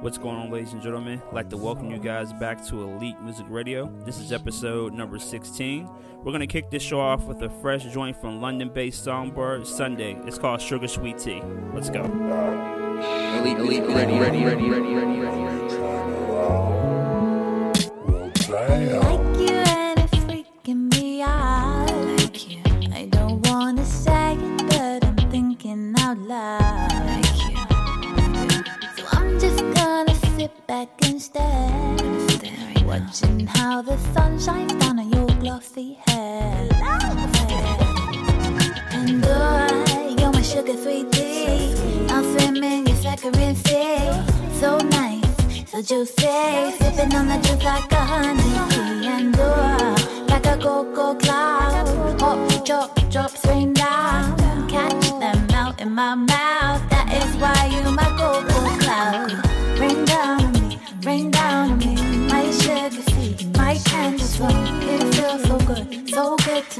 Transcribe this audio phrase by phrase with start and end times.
[0.00, 1.20] What's going on, ladies and gentlemen?
[1.26, 3.92] I'd like to welcome you guys back to Elite Music Radio.
[4.04, 5.90] This is episode number 16.
[6.18, 9.66] We're going to kick this show off with a fresh joint from London based Songbird
[9.66, 10.16] Sunday.
[10.24, 11.42] It's called Sugar Sweet Tea.
[11.74, 12.04] Let's go.
[12.04, 15.97] Elite, elite, ready.
[33.88, 36.68] The sun shines down on your glossy hair.
[38.92, 41.74] And oh, you're my sugar sweet tea.
[42.10, 44.12] I'll swim in your saccharine sea.
[44.60, 46.72] So nice, so juicy.
[46.78, 49.06] Sipping on the juice like a honey.
[49.06, 52.20] And oh, like a cocoa cloud.
[52.20, 53.38] Hot drop,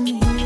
[0.06, 0.37] to me.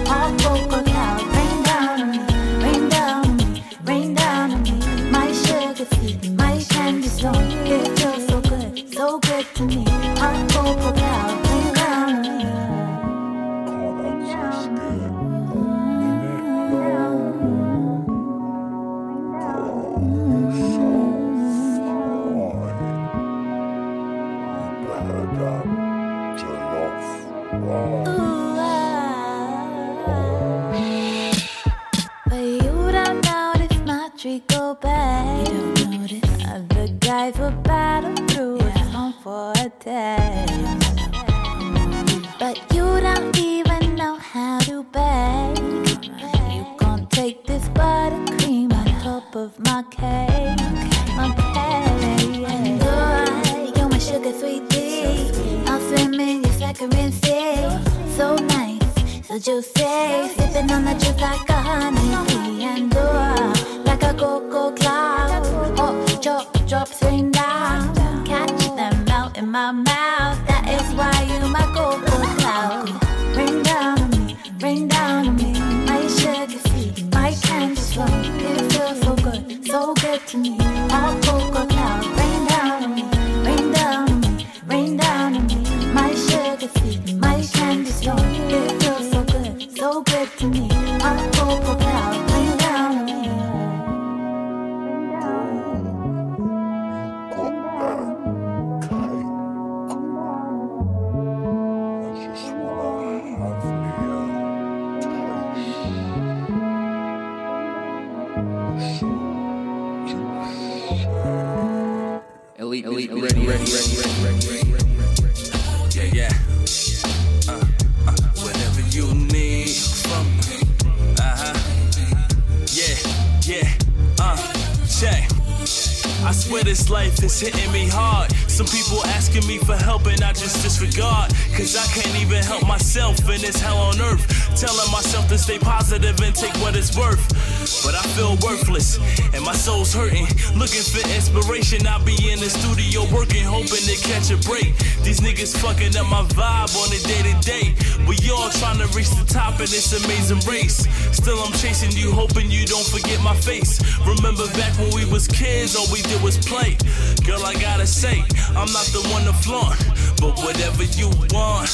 [149.62, 150.88] In this amazing race.
[151.14, 153.78] Still, I'm chasing you, hoping you don't forget my face.
[154.00, 156.76] Remember back when we was kids, all we did was play.
[157.24, 158.24] Girl, I gotta say,
[158.58, 159.78] I'm not the one to flaunt,
[160.20, 161.70] but whatever you want,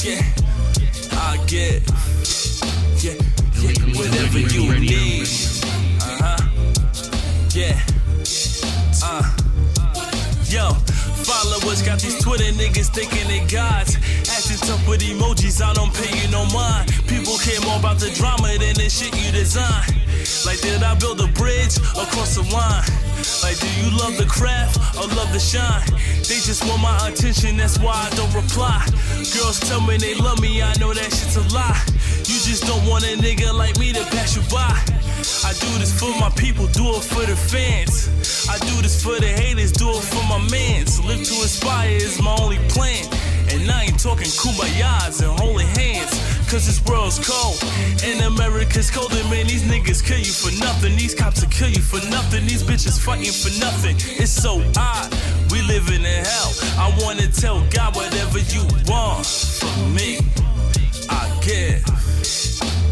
[0.00, 0.24] yeah,
[1.12, 1.84] I get.
[3.04, 3.20] Yeah,
[3.60, 5.28] yeah, whatever you need.
[6.00, 6.40] Uh huh.
[7.52, 7.76] Yeah.
[9.04, 9.28] Uh.
[10.48, 10.72] Yo,
[11.20, 13.96] followers got these Twitter niggas thinking they gods.
[14.30, 16.99] Acting tough with emojis, I don't pay you no mind.
[17.10, 19.82] People care more about the drama than the shit you design.
[20.46, 22.86] Like, did I build a bridge across the line?
[23.42, 25.82] Like, do you love the craft or love the shine?
[26.30, 28.86] They just want my attention, that's why I don't reply.
[29.34, 31.82] Girls tell me they love me, I know that shit's a lie.
[32.30, 34.70] You just don't want a nigga like me to pass you by.
[35.42, 38.06] I do this for my people, do it for the fans.
[38.48, 41.02] I do this for the haters, do it for my mans.
[41.04, 43.02] Live to inspire is my only plan.
[43.50, 46.29] And I ain't talking kumayas and holy hands.
[46.50, 47.62] Cause this world's cold.
[48.02, 49.12] And America's cold.
[49.12, 50.96] And man, these niggas kill you for nothing.
[50.96, 52.44] These cops will kill you for nothing.
[52.44, 53.94] These bitches fighting for nothing.
[54.18, 55.14] It's so odd.
[55.52, 56.52] We living in hell.
[56.74, 60.18] I wanna tell God whatever you want from me.
[61.08, 61.86] I give.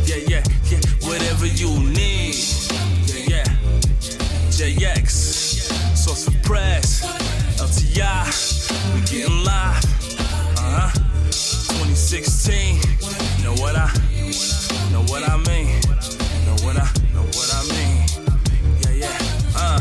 [0.06, 0.78] Yeah, yeah, yeah.
[1.08, 2.36] Whatever you need.
[3.10, 3.44] Yeah, yeah.
[4.54, 5.10] JX.
[5.96, 7.02] Source of press.
[7.58, 8.22] LTI.
[8.94, 9.84] We getting live.
[10.58, 10.90] Uh huh.
[11.26, 13.27] 2016.
[13.48, 13.88] Know what I,
[14.92, 15.80] know what I mean.
[16.44, 16.84] Know what I,
[17.14, 18.04] know what I mean.
[18.84, 19.18] Yeah, yeah.
[19.56, 19.80] Uh.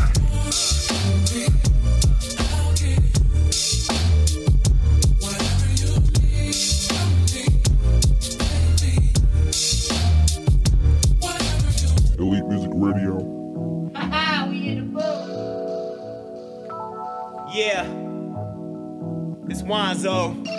[12.18, 13.92] Elite Music Radio.
[13.94, 15.14] Haha, we in the booth.
[17.54, 17.84] Yeah.
[19.50, 20.57] It's Wanzo.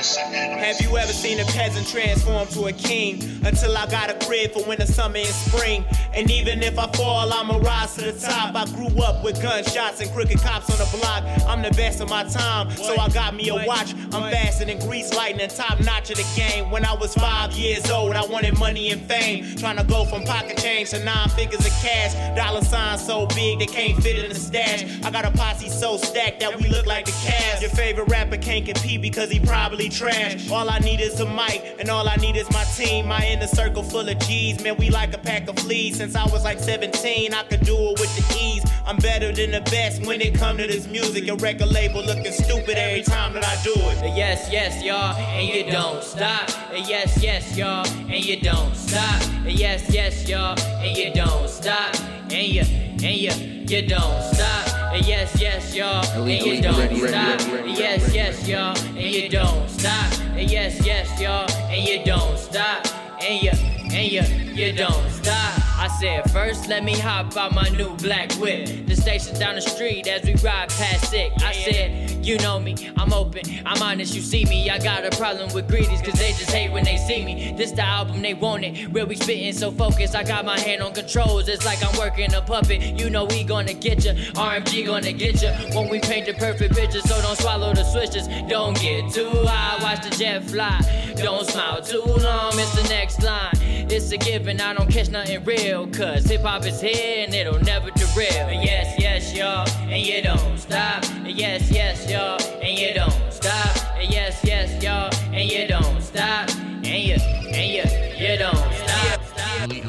[0.00, 3.22] Have you ever seen a peasant transform to a king?
[3.44, 5.84] Until I got a crib for winter, summer, and spring.
[6.14, 8.54] And even if I fall, I'ma rise to the top.
[8.54, 11.24] I grew up with gunshots and crooked cops on the block.
[11.46, 13.92] I'm the best of my time, so I got me a watch.
[14.12, 16.70] I'm faster than grease lightning, top notch of the game.
[16.70, 19.54] When I was five years old, I wanted money and fame.
[19.56, 22.14] Trying to go from pocket change to nine figures of cash.
[22.36, 24.84] Dollar signs so big they can't fit in the stash.
[25.04, 27.60] I got a posse so stacked that we look like the cast.
[27.60, 30.50] Your favorite rapper can't compete because he probably trash.
[30.50, 33.08] All I need is a mic, and all I need is my team.
[33.08, 35.96] My inner circle full of G's, man, we like a pack of fleas.
[35.96, 38.64] Since I was like 17, I could do it with the ease.
[38.86, 41.24] I'm better than the best when it come to this music.
[41.24, 44.16] Your record label looking stupid every time that I do it.
[44.16, 46.48] Yes, yes, y'all, and you don't stop.
[46.72, 49.22] Yes, yes, y'all, and you don't stop.
[49.44, 51.94] Yes, yes, y'all, and you don't stop.
[52.30, 53.32] And you, and you,
[53.66, 54.79] you don't stop.
[54.92, 57.40] Yes, yes, y'all, and you don't stop.
[57.64, 60.12] Yes, yes, y'all, and you don't stop.
[60.36, 62.86] Yes, yes, y'all, and you don't stop.
[63.22, 64.22] And you, and you,
[64.52, 65.60] you don't stop.
[65.78, 68.86] I said, first let me hop out my new black whip.
[68.86, 71.32] The station down the street as we ride past it.
[71.42, 74.68] I said, you know me, I'm open, I'm honest, you see me.
[74.70, 77.54] I got a problem with greedies, cause they just hate when they see me.
[77.56, 78.92] This the album they want it.
[78.92, 81.48] Real we spitting so focused, I got my hand on controls.
[81.48, 82.98] It's like I'm working a puppet.
[82.98, 84.12] You know we gonna get ya.
[84.34, 85.52] RMG gonna get ya.
[85.74, 88.28] When we paint the perfect picture, so don't swallow the switches.
[88.48, 90.80] Don't get too high, watch the jet fly.
[91.16, 93.52] Don't smile too long, it's the next line.
[93.92, 95.86] It's a given, I don't catch nothing real.
[95.88, 98.50] Cause hip hop is here and it'll never derail.
[98.62, 101.04] Yes, yes, y'all, and you don't stop.
[101.24, 103.76] Yes, yes, y'all, and you don't stop.
[103.96, 106.50] And yes, yes, y'all, and you don't stop.
[106.50, 107.84] And you, and you,
[108.18, 109.22] you don't stop.
[109.24, 109.70] stop.
[109.70, 109.84] Elite,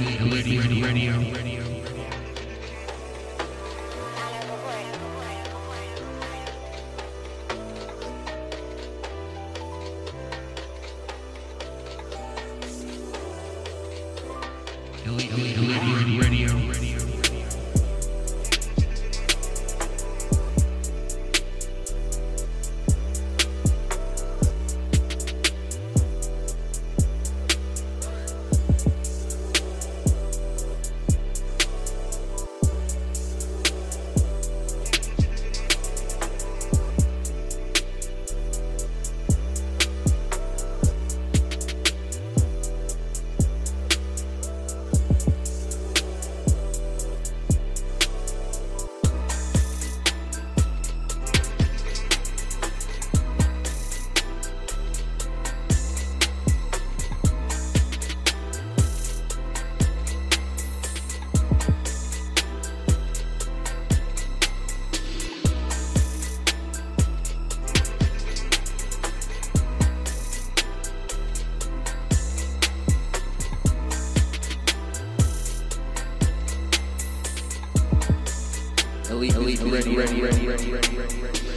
[80.40, 81.51] ready, ready,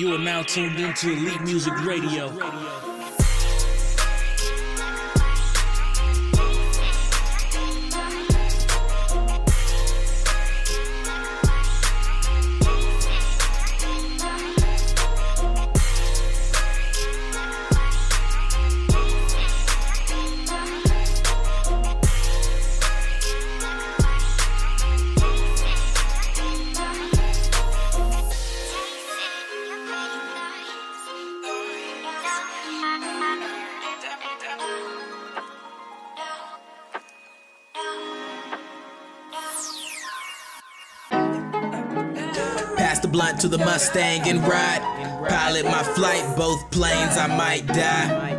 [0.00, 2.89] You are now tuned into Elite Music Radio.
[43.40, 44.82] To the Mustang and ride.
[45.26, 48.36] Pilot my flight, both planes, I might die.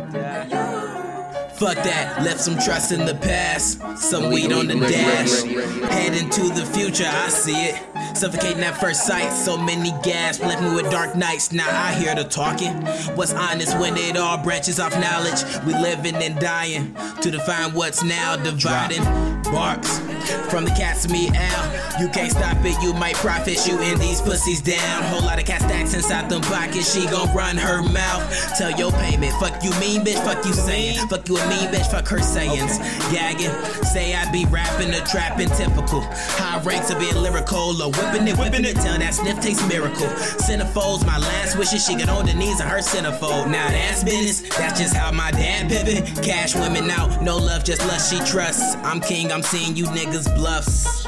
[1.56, 3.80] Fuck that, left some trust in the past.
[3.96, 5.42] Some weed on the dash.
[5.90, 8.16] Head into the future, I see it.
[8.16, 11.50] Suffocating at first sight, so many gasps left me with dark nights.
[11.50, 12.72] Now I hear the talking.
[13.16, 15.42] What's honest when it all branches off knowledge?
[15.66, 19.02] We living and dying to define what's now dividing.
[19.42, 20.00] Barks
[20.50, 22.00] from the cats me out.
[22.00, 25.02] You can't stop it, you might profit shooting these pussies down.
[25.04, 28.22] Whole lot of cat stacks inside them pockets, she gon' run her mouth.
[28.58, 31.06] Tell your payment, fuck you mean bitch, fuck you saying.
[31.08, 32.78] Fuck you a mean bitch, fuck her sayings.
[33.12, 33.52] Gagging,
[33.84, 36.02] say I be rapping or trapping typical.
[36.38, 40.06] High ranks of being lyrical or whipping it, whipping it till that sniff tastes miracle.
[40.42, 43.50] Centerfolds, my last wishes, she get on the knees of her centerfold.
[43.50, 46.22] Now that's business, that's just how my dad pivot.
[46.22, 48.76] Cash women out, no love, just lust she trusts.
[48.82, 51.02] I'm king, I'm seeing you niggas bluffs.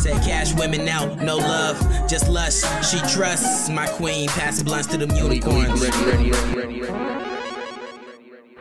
[0.00, 1.78] Say cash women out, no love,
[2.08, 2.64] just lust.
[2.88, 5.82] She trusts my queen, passing blunts to them Elite, elite, unicorns.
[5.82, 6.94] ready, ready, ready, ready, ready.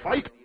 [0.05, 0.36] Oh,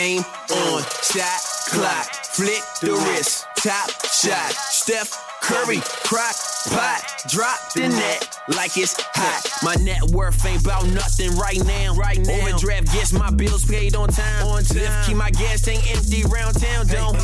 [0.00, 4.52] Game on, shot clock, flick the wrist, top shot.
[4.52, 6.36] Steph Curry, crock
[6.70, 9.42] pot, drop the net like it's hot.
[9.62, 11.94] My net worth ain't about nothing right now.
[11.94, 14.46] Right now, overdraft gets my bills paid on time.
[14.46, 16.86] On time, Lyft, keep my gas tank empty round town.
[16.86, 17.14] Don't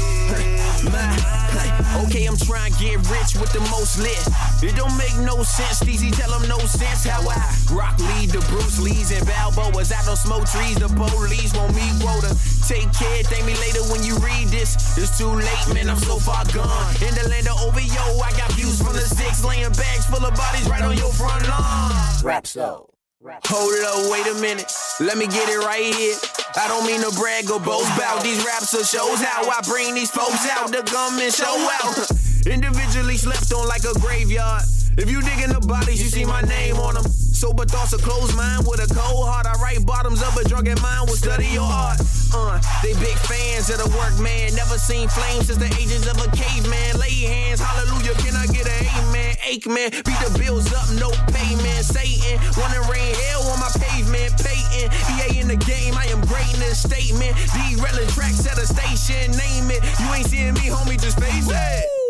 [0.93, 4.21] my, okay, I'm trying to get rich with the most lit.
[4.63, 5.83] It don't make no sense.
[5.89, 7.05] Easy, tell them no sense.
[7.05, 7.41] How I
[7.73, 9.93] rock lead the Bruce Lee's and Balboa's.
[9.93, 10.77] I don't smoke trees.
[10.77, 12.37] The police want me quota.
[12.67, 14.75] Take care, thank me later when you read this.
[14.99, 15.89] It's too late, man.
[15.89, 16.95] I'm so far gone.
[17.01, 20.35] In the land of OVO, I got views from the six, laying bags full of
[20.35, 21.93] bodies right on your front lawn.
[22.23, 22.91] Rap so.
[23.25, 24.71] Hold up, wait a minute.
[25.01, 26.15] Let me get it right here.
[26.55, 29.95] I don't mean to brag or boast about these raps or shows how I bring
[29.95, 32.09] these folks out to come and show out.
[32.47, 34.63] Individually slept on like a graveyard.
[34.97, 37.05] If you digging the bodies, you see my name on them.
[37.05, 39.45] Sober thoughts, a closed mind with a cold heart.
[39.45, 42.01] I write bottoms up, a drunken mind will study your art.
[42.33, 44.57] Uh, they big fans of the work, man.
[44.57, 46.97] Never seen flames since the ages of a caveman.
[46.97, 49.37] Lay hands, hallelujah, can I get an amen?
[49.45, 51.85] Ache man, beat the bills up, no payment.
[51.85, 54.33] Satan, wanna rain hell on my pavement.
[54.41, 57.37] Peyton, EA in the game, I am great in this statement.
[57.53, 59.85] Derailing tracks at a station, name it.
[60.01, 62.06] You ain't seeing me, homie, just face it.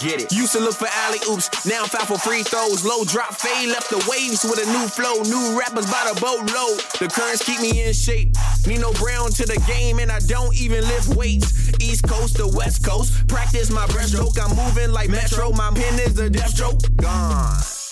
[0.00, 0.32] Get it.
[0.32, 2.84] Used to look for alley oops, now I'm foul for free throws.
[2.84, 5.22] Low drop fade, left the waves with a new flow.
[5.22, 6.78] New rappers by the boatload.
[7.00, 8.36] The currents keep me in shape.
[8.66, 11.72] Nino Brown to the game, and I don't even lift weights.
[11.80, 14.38] East Coast to West Coast, practice my breaststroke.
[14.38, 15.50] I'm moving like Metro.
[15.50, 16.78] My pen is the death stroke.
[16.96, 17.87] Gone.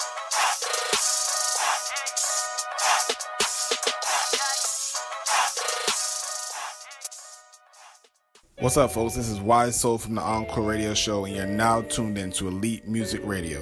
[8.58, 9.14] What's up, folks?
[9.14, 12.48] This is Wise Soul from the Encore Radio Show, and you're now tuned in to
[12.48, 13.60] Elite Music Radio.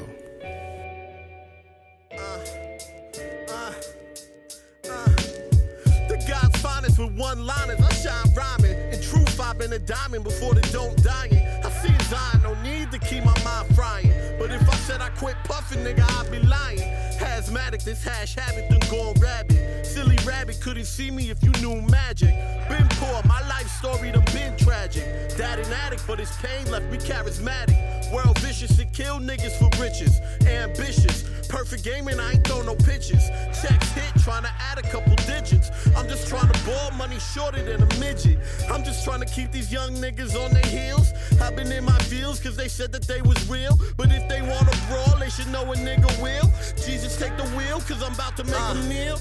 [6.96, 7.80] With one liners.
[7.80, 8.78] I shine rhyming.
[8.92, 11.44] In truth, been a diamond before the don't dying.
[11.85, 14.12] I see a Zion, no need to keep my mind frying.
[14.38, 16.81] But if I said I quit puffing, nigga, I'd be lying.
[17.20, 19.85] Asthmatic, this hash habit done gone rabid.
[19.85, 22.35] Silly rabbit couldn't see me if you knew magic.
[22.68, 25.05] Been poor, my life story done been tragic.
[25.37, 27.93] Dad an addict, but his pain left me charismatic.
[28.14, 30.20] World vicious and kill niggas for riches.
[30.46, 33.29] Ambitious, perfect gaming, I ain't throw no pitches.
[33.61, 35.68] Checks hit, trying to add a couple digits.
[35.96, 38.38] I'm just trying to ball money shorter than a midget.
[38.70, 41.12] I'm just trying to keep these young niggas on their heels.
[41.42, 43.77] I've been in my fields cause they said that they was real.
[43.96, 46.48] But if they want to brawl, they should know a nigga will.
[46.87, 48.88] Jesus, take the wheel cause I'm about to make a uh.
[48.88, 49.18] meal.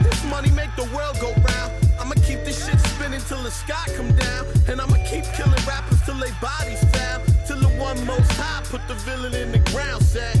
[0.00, 1.72] This money make the world go round.
[2.00, 4.46] I'ma keep this shit spinning till the sky come down.
[4.66, 7.27] And I'ma keep killing rappers till they bodies found.
[7.78, 10.02] One most high put the villain in the ground.
[10.02, 10.36] Said,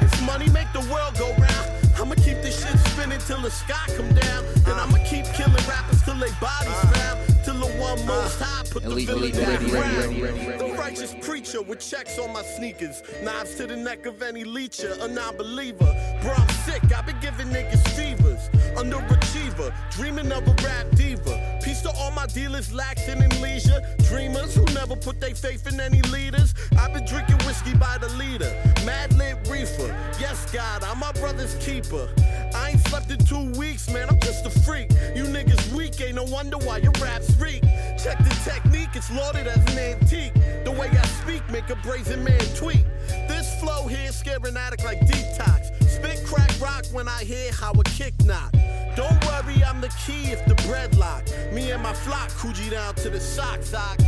[0.00, 3.84] if money make the world go round, I'ma keep this shit spinning till the sky
[3.96, 4.44] come down.
[4.66, 7.18] And I'ma keep killing rappers till they bodies found.
[7.44, 10.60] Till the one most high put the villain in the ground.
[10.60, 13.02] The righteous preacher with checks on my sneakers.
[13.22, 15.92] Knives to the neck of any leecher, a non-believer.
[16.22, 18.37] Bro, I'm sick, I've been giving niggas fevers.
[18.76, 21.60] Underachiever, dreaming of a rap diva.
[21.62, 23.80] Peace to all my dealers, laxing in leisure.
[24.08, 26.54] Dreamers who never put their faith in any leaders.
[26.78, 28.50] I've been drinking whiskey by the liter.
[28.84, 29.94] Mad lit reefer.
[30.20, 32.08] Yes, God, I'm my brother's keeper.
[32.54, 34.90] I ain't slept in two weeks, man, I'm just a freak.
[35.14, 37.62] You niggas weak, ain't no wonder why your raps reek.
[38.02, 40.34] Check the technique, it's lauded as an antique.
[40.64, 42.84] The way I speak make a brazen man tweet.
[43.28, 45.87] This flow here scare an addict like detox.
[45.98, 48.52] Spit crack rock when I hear how a kick knock.
[48.94, 51.24] Don't worry, I'm the key if the bread lock.
[51.52, 53.98] Me and my flock Coogi down to the sock sock.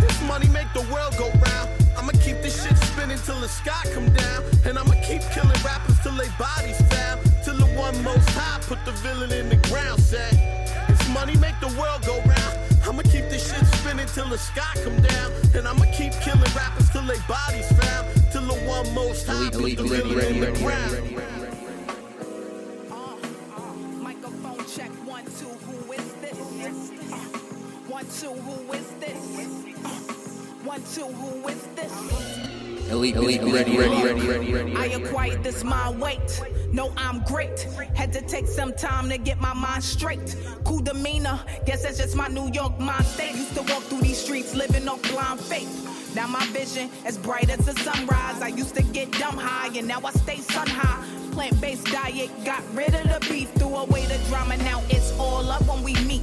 [0.00, 1.70] This money make the world go round.
[1.96, 4.44] I'ma keep this shit spinning till the sky come down.
[4.66, 7.20] And I'ma keep killing rappers till they bodies found.
[7.42, 9.98] Till the one most high put the villain in the ground.
[9.98, 10.34] Said,
[10.90, 12.29] if money make the world go round, this
[14.00, 15.30] shit spinning till the sky come down.
[15.54, 18.08] And I'ma keep killing rappers till they bodies found.
[18.32, 20.62] Till the one most high Elite, put elite, the ready, villain ready, in the ready,
[20.62, 20.92] ground.
[20.92, 21.36] ready, ready.
[22.90, 23.16] Uh,
[23.56, 23.60] uh,
[24.02, 24.58] microphone
[25.06, 25.46] one two.
[25.46, 26.32] Who is this?
[26.32, 26.36] Uh,
[27.88, 28.06] one
[30.94, 31.04] two.
[31.04, 31.92] Who is this?
[31.92, 32.96] Uh, Is?
[32.96, 34.76] Elite, elite, ready, ready, ready, ready, ready.
[34.76, 36.42] I acquired this mind weight.
[36.72, 37.60] No, I'm great.
[37.94, 40.36] Had to take some time to get my mind straight.
[40.64, 43.34] Cool demeanor, guess that's just my New York mind state.
[43.34, 46.14] Used to walk through these streets living off blind faith.
[46.16, 48.42] Now my vision as bright as the sunrise.
[48.42, 51.04] I used to get dumb high, and now I stay sun high.
[51.30, 54.56] Plant based diet, got rid of the beef, threw away the drama.
[54.56, 56.22] Now it's all up when we meet.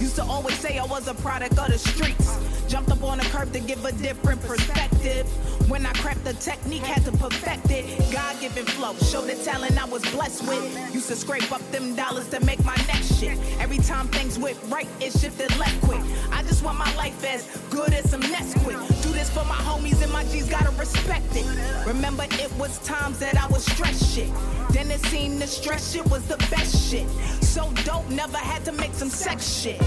[0.00, 2.38] Used to always say I was a product of the streets.
[2.66, 5.26] Jumped up on a curb to give a different perspective.
[5.68, 7.84] When I cracked the technique, had to perfect it.
[8.10, 10.94] God given flow, show the talent I was blessed with.
[10.94, 13.38] Used to scrape up them dollars to make my next shit.
[13.60, 16.00] Every time things went right, it shifted left quick.
[16.32, 19.02] I just want my life as good as some Nesquik.
[19.02, 21.46] Do this for my homies and my G's gotta respect it.
[21.86, 24.30] Remember, it was times that I was stressed shit.
[24.70, 27.06] Then it seemed the stress shit was the best shit.
[27.42, 29.78] So dope, never had to make some sex shit.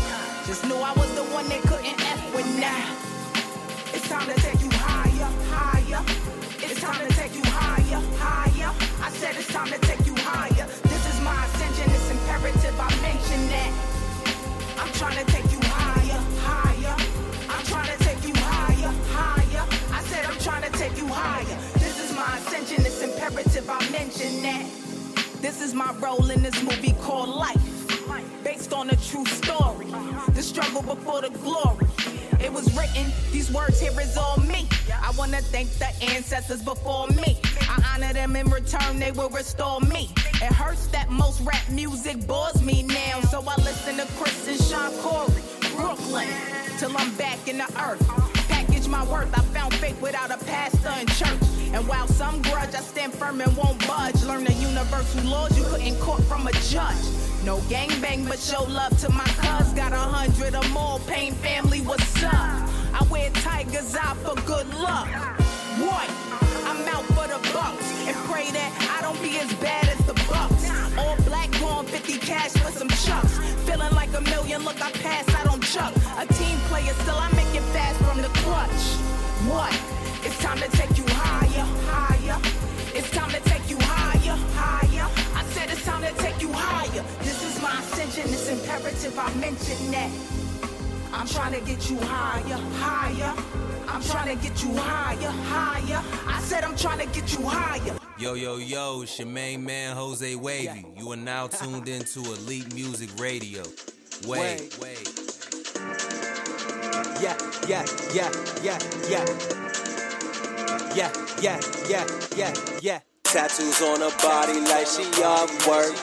[0.46, 3.11] Just knew I was the one they couldn't F with now.
[4.12, 6.04] It's time to take you higher, higher.
[6.60, 8.76] It's time to take you higher, higher.
[9.02, 10.67] I said it's time to take you higher.
[10.84, 13.71] This is my ascension, it's imperative I mention that.
[14.84, 16.95] I'm trying to take you higher, higher.
[17.47, 19.65] I'm trying to take you higher, higher.
[19.95, 21.58] I said I'm trying to take you higher.
[21.80, 24.67] This is my ascension, it's imperative I mention that.
[25.39, 27.81] This is my role in this movie called Life,
[28.43, 29.87] based on a true story.
[30.33, 31.87] The struggle before the glory.
[32.39, 34.67] It was written, these words here is all me.
[34.91, 37.39] I wanna thank the ancestors before me.
[37.61, 40.09] I honor them in return, they will restore me.
[40.35, 43.21] It hurts that most rap music bores me now.
[43.29, 45.41] So I listen to Chris and Sean Corey,
[45.75, 46.27] Brooklyn,
[46.79, 48.05] till I'm back in the earth.
[48.49, 51.51] Package my worth, I found faith without a pastor in church.
[51.73, 54.23] And while some grudge, I stand firm and won't budge.
[54.23, 57.31] Learn the universal laws you couldn't court from a judge.
[57.43, 59.73] No gangbang, but show love to my cuz.
[59.73, 62.34] Got a hundred or more, pain family, what's up?
[62.34, 65.08] I wear tiger's eye for good luck.
[65.82, 66.10] What?
[66.69, 70.13] I'm out for the bucks and pray that I don't be as bad as the
[70.30, 70.69] bucks.
[70.95, 73.39] All black going 50 cash for some chucks.
[73.65, 75.95] Feeling like a million, look, I pass, I don't chuck.
[76.19, 78.84] A team player, still I make it fast from the clutch.
[79.49, 79.73] What?
[80.23, 82.39] It's time to take you higher, higher.
[82.93, 83.61] It's time to take
[88.21, 90.12] ascension, it's imperative I mention that.
[91.13, 93.34] I'm trying to get you higher, higher.
[93.88, 96.01] I'm trying to get you higher, higher.
[96.27, 97.97] I said I'm trying to get you higher.
[98.17, 100.86] Yo, yo, yo, it's your main man, Jose Wavy.
[100.97, 103.63] You are now tuned into Elite Music Radio.
[104.27, 105.10] Wait, wait.
[107.19, 107.36] Yeah,
[107.67, 108.31] yeah, yeah,
[108.63, 108.79] yeah,
[109.10, 109.25] yeah.
[110.93, 112.05] Yeah, yeah, yeah,
[112.36, 112.99] yeah, yeah.
[113.23, 115.95] Tattoos on her body like she off work.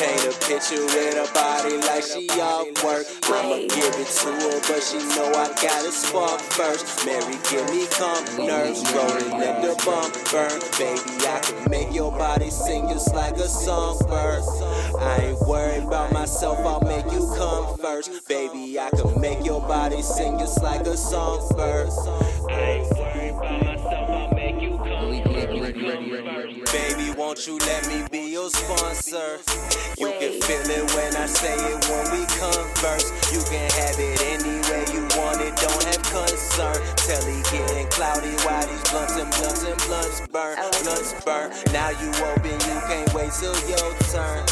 [0.00, 3.04] Paint a picture with her body like she off work.
[3.28, 7.04] I'ma give it to her, but she know I gotta spark first.
[7.04, 10.60] Mary, give me calm nerves, rolling, let the bump burn.
[10.78, 14.42] Baby, I can make your body sing just like a songbird.
[14.98, 18.26] I ain't worried about myself, I'll make you come first.
[18.28, 21.90] Baby, I can make your body sing just like a songbird.
[22.48, 24.31] I ain't worried about myself, I'll
[27.32, 29.38] won't you let me be your sponsor?
[29.96, 33.08] You can feel it when I say it when we converse.
[33.32, 36.76] You can have it any way you want it, don't have concern.
[37.08, 40.82] Tell Telly getting cloudy while these blunts and blunts and blunts burn, oh.
[40.82, 41.52] blunts burn.
[41.72, 44.44] Now you open, you can't wait till your turn.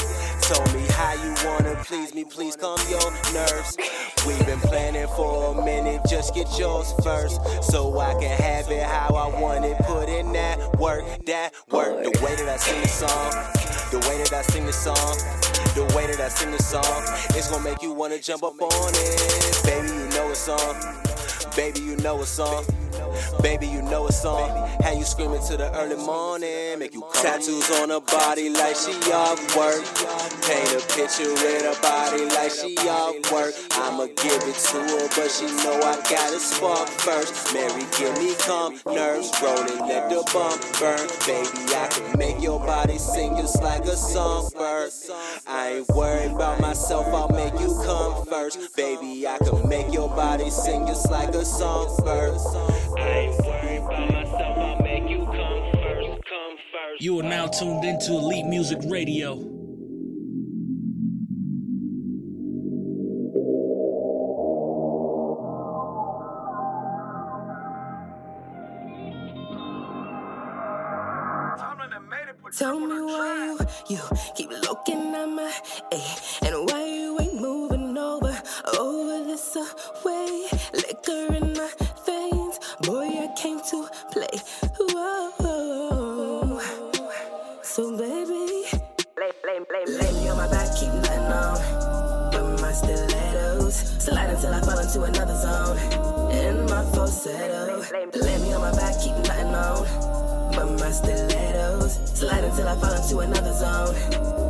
[0.51, 3.77] Told me how you wanna please me, please calm your nerves.
[4.27, 7.41] We've been planning for a minute, just get yours first.
[7.63, 9.79] So I can have it how I want it.
[9.79, 12.03] Put in that work, that work.
[12.03, 13.31] The way that I sing the song,
[13.91, 15.17] the way that I sing the song,
[15.75, 16.85] the way that I sing the song,
[17.37, 19.61] it's gonna make you wanna jump up on it.
[19.65, 20.77] Baby, you know it's on.
[21.57, 22.65] Baby, you know it's on.
[23.43, 24.51] Baby, you know it's on.
[24.83, 26.79] How you screaming to the early morning?
[26.79, 29.83] Make you tattoos on her body like she off work.
[30.47, 33.55] Paint a picture with her body like she off work.
[33.73, 37.55] I'ma give it to her, but she know I gotta spark first.
[37.55, 41.07] Mary, give me calm nerves, rolling, let the bump burn.
[41.27, 44.91] Baby, I can make your body sing just like a songbird.
[45.47, 48.77] I ain't worried about myself, I'll make you come first.
[48.77, 52.39] Baby, I can make your body sing just like a songbird.
[57.01, 59.37] You are now tuned into Elite Music Radio.
[72.53, 73.57] Tell me why
[73.89, 74.01] you, you
[74.35, 75.53] keep looking at my
[75.93, 78.43] eh, and why you ain't moving over,
[78.79, 80.00] over this way.
[94.97, 95.77] Into another zone.
[96.33, 97.81] In my falsetto,
[98.15, 99.87] lay me on my back, keep nothing on.
[100.53, 103.95] But my stilettos slide until I fall into another zone.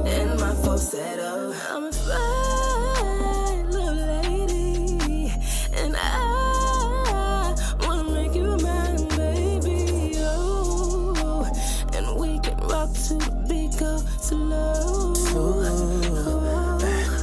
[0.07, 5.33] In my falsetto, I'm a fine little lady,
[5.75, 10.15] and I wanna make you mine, baby.
[10.21, 11.45] Oh,
[11.93, 15.13] and we can rock to the beat, go slow.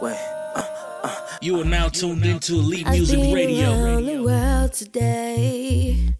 [0.02, 0.16] Wait.
[0.54, 0.62] Uh,
[1.04, 1.20] uh.
[1.40, 3.82] You are now tuned into Elite I've Music been Radio.
[3.82, 6.14] around the world today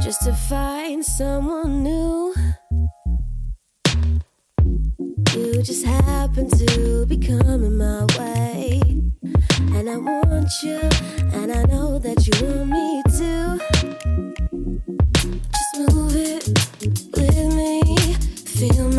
[0.00, 2.34] just to find someone new.
[5.34, 8.80] You just happen to be coming my way,
[9.76, 10.80] and I want you,
[11.32, 13.58] and I know that you want me too.
[15.56, 16.44] Just move it
[17.16, 17.82] with me,
[18.44, 18.95] feel my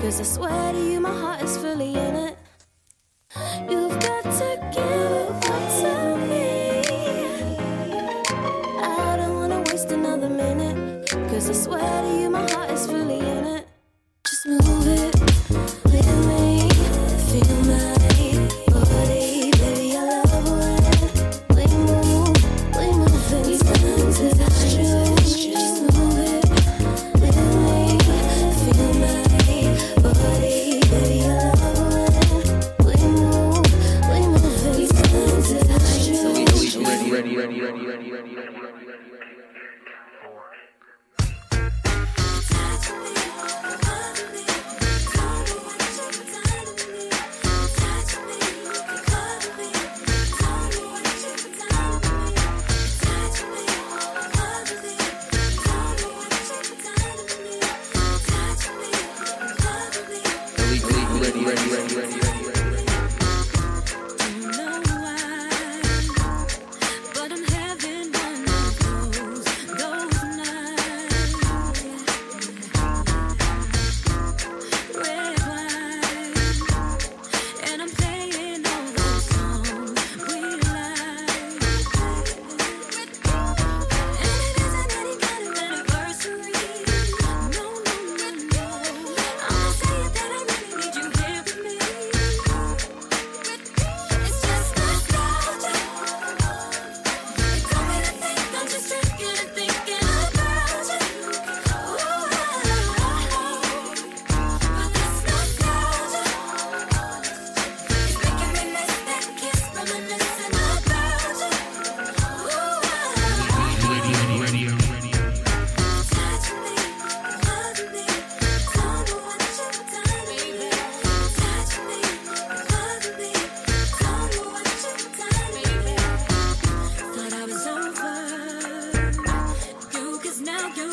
[0.00, 2.36] Cause I swear to you, my heart is fully in it.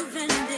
[0.03, 0.52] defending.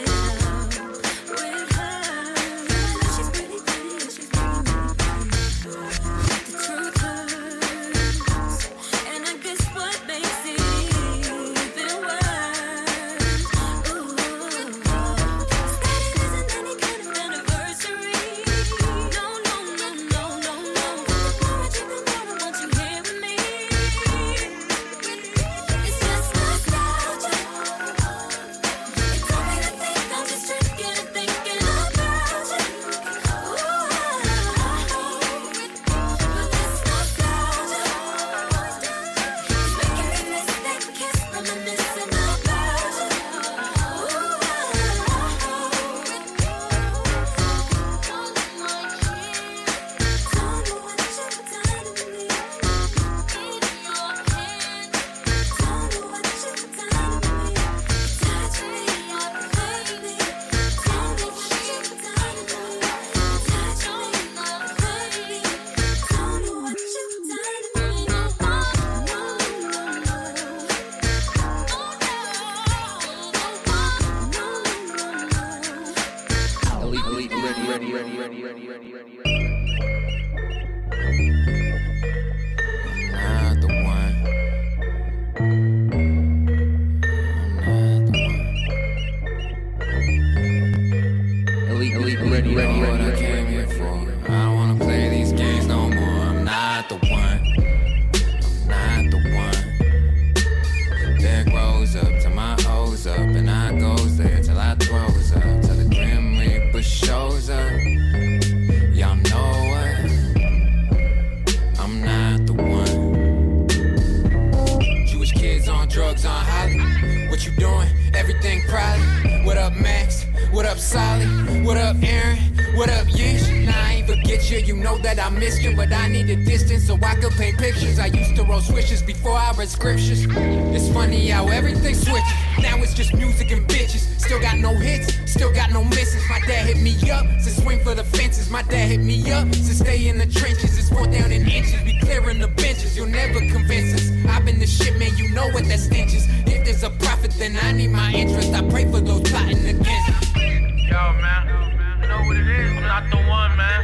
[131.36, 132.32] How everything switches.
[132.62, 134.18] Now it's just music and bitches.
[134.18, 136.26] Still got no hits, still got no misses.
[136.30, 138.48] My dad hit me up to swing for the fences.
[138.48, 140.78] My dad hit me up to stay in the trenches.
[140.78, 141.82] It's four down in inches.
[141.84, 142.96] We clearing the benches.
[142.96, 144.10] You'll never convince us.
[144.26, 145.14] I've been the shit, man.
[145.18, 146.26] You know what that stench is.
[146.46, 148.54] If there's a profit, then I need my interest.
[148.54, 150.36] I pray for those plotting against us.
[150.36, 152.00] Yo, man.
[152.00, 152.70] You know what it is?
[152.78, 153.80] I'm not the one, man.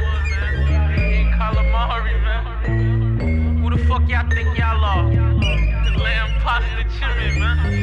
[1.37, 3.59] Calamari, man.
[3.61, 5.72] Who the fuck y'all think y'all are?
[6.03, 7.73] Pasta chimney, man.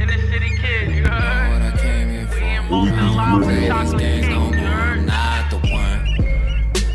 [0.00, 1.52] In city kid, you heard?
[1.52, 2.34] what I came here for.
[2.34, 4.66] We ain't most alive I don't with play these chocolate games cake, no you more.
[4.66, 4.98] heard?
[4.98, 6.00] I'm not the one.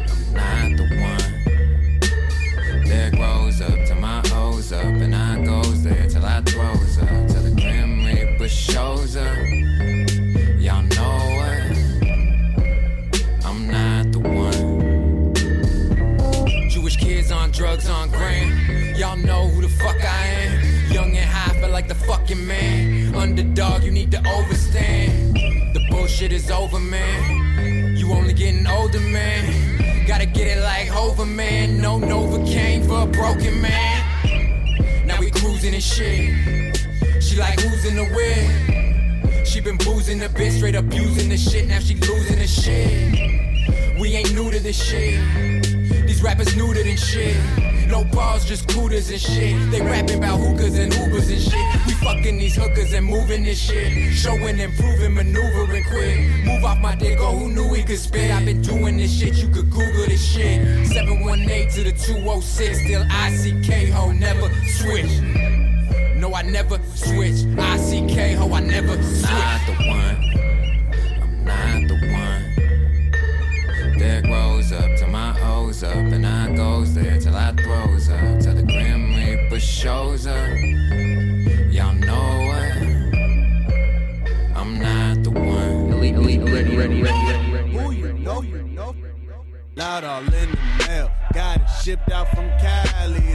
[0.09, 2.85] I'm not the one.
[2.85, 7.27] There grows up till my O's up, and I goes there till I throws up.
[7.27, 9.37] Till the Grim Reaper shows up.
[10.59, 11.61] Y'all know what?
[13.45, 14.81] I'm not the one.
[16.69, 18.60] Jewish kids on drugs on gram.
[19.01, 20.91] Y'all know who the fuck I am.
[20.91, 23.15] Young and high, feel like the fucking man.
[23.15, 25.33] Underdog, you need to overstand.
[25.73, 27.97] The bullshit is over, man.
[27.97, 30.05] You only getting older, man.
[30.05, 31.81] Gotta get it like Hova, man.
[31.81, 35.07] No Novocaine for a broken man.
[35.07, 36.77] Now we cruising and shit.
[37.23, 39.47] She like who's in the whip?
[39.47, 41.67] She been boozing the bitch, straight abusing the shit.
[41.67, 43.99] Now she losing the shit.
[43.99, 45.60] We ain't new to this shit.
[46.21, 47.35] Rappers neutered and shit.
[47.87, 49.71] No balls, just cooters and shit.
[49.71, 51.87] They rapping about hookers and Ubers and shit.
[51.87, 54.13] We fucking these hookers and moving this shit.
[54.13, 56.45] Showing, improving, maneuvering quick.
[56.45, 58.29] Move off my dick, oh, who knew we could spit?
[58.29, 60.87] I've been doing this shit, you could Google this shit.
[60.87, 65.21] 718 to the 206, still ICK ho, never switch.
[66.15, 67.43] No, I never switch.
[67.57, 69.31] ICK ho, I never switch.
[69.31, 70.17] I'm not the one.
[71.19, 72.41] I'm not the one.
[73.97, 74.90] There grows up
[75.73, 78.39] till up, and I goes there till I throws up.
[78.41, 80.49] Till the Grim Reaper shows up.
[81.71, 82.77] Y'all know what?
[84.57, 85.93] I'm not the one.
[85.93, 87.71] Elite, elite, ready, ready, ready, ready, ready.
[87.71, 88.95] Who you know, you know.
[89.77, 91.11] Not all in the mail.
[91.33, 93.30] Got it shipped out from Cali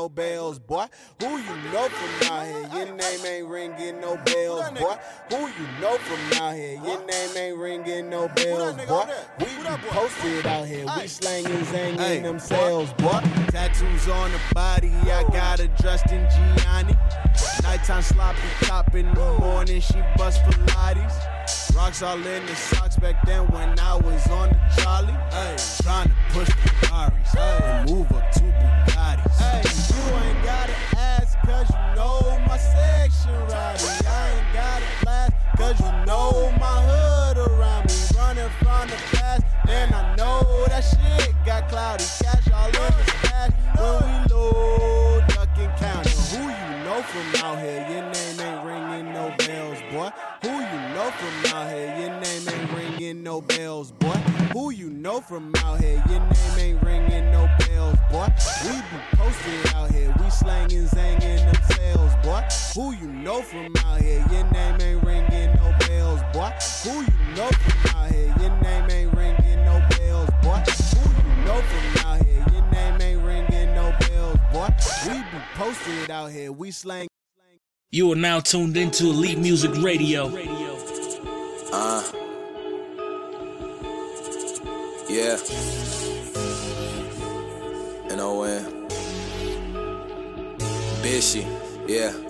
[0.00, 0.86] no bells, boy.
[1.20, 2.68] Who you know from out here?
[2.72, 4.96] Your name ain't ringing no bells, boy.
[5.28, 6.80] Who you know from out here?
[6.82, 9.04] Your name ain't ringing no bells, boy.
[9.40, 10.86] We be posted out here.
[10.96, 13.20] We slanging, zanging themselves, boy.
[13.48, 14.90] Tattoos on the body.
[15.02, 16.94] I got her dressed in Gianni.
[17.62, 19.82] Nighttime sloppy top in the morning.
[19.82, 21.76] She bust Pilates.
[21.76, 25.12] Rocks all in the socks back then when I was on the Charlie.
[25.30, 28.40] Hey, trying to push the Ferraris and move up to
[29.20, 34.06] You ain't gotta ask cause you know my section righty.
[34.06, 37.94] I ain't gotta cause you know my hood around me.
[38.16, 42.04] Running from the past, then I know that shit got cloudy.
[42.22, 46.10] Cash all in the stash when we load Duckin County.
[46.32, 47.86] Who you know from out here?
[47.90, 50.10] Your name ain't ringing no bells, boy.
[50.42, 51.88] Who you know from out here?
[51.98, 54.16] Your name ain't ringing no bells, boy.
[54.52, 56.02] Who you know from out here?
[56.08, 58.28] Your name ain't ringing no bells, boy.
[58.64, 60.14] We be posted out here.
[60.20, 62.42] We slanging, zanging themselves, boy.
[62.74, 64.24] Who you know from out here?
[64.30, 66.50] Your name ain't ringing no bells, boy.
[66.84, 68.34] Who you know from out here?
[68.40, 70.62] Your name ain't ringing no bells, boy.
[70.94, 72.46] Who you know from out here?
[72.52, 74.68] Your name ain't ringing no bells, boy.
[75.06, 76.52] We be posted out here.
[76.52, 77.08] We slang.
[77.90, 80.30] You are now tuned into Elite Music Radio.
[81.72, 82.29] Uh.
[85.10, 85.38] Yeah.
[88.10, 88.64] N O N.
[91.02, 91.44] Bishy.
[91.88, 92.29] Yeah.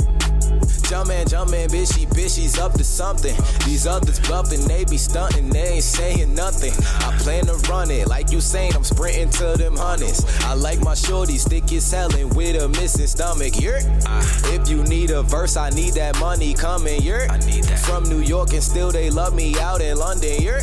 [0.90, 3.36] Jumpin', jumpin', bitchy, bitchy's up to something.
[3.64, 6.72] These others bluffing, they be stunting, they ain't saying nothing.
[6.98, 10.26] I plan to run it, like you saying, I'm sprinting to them hundreds.
[10.40, 13.60] I like my shorties, thick as hellin' with a missing stomach.
[13.60, 17.00] You're, uh, if you need a verse, I need that money coming.
[17.02, 17.78] You're, I need that.
[17.78, 20.42] From New York and still they love me out in London.
[20.42, 20.58] You're,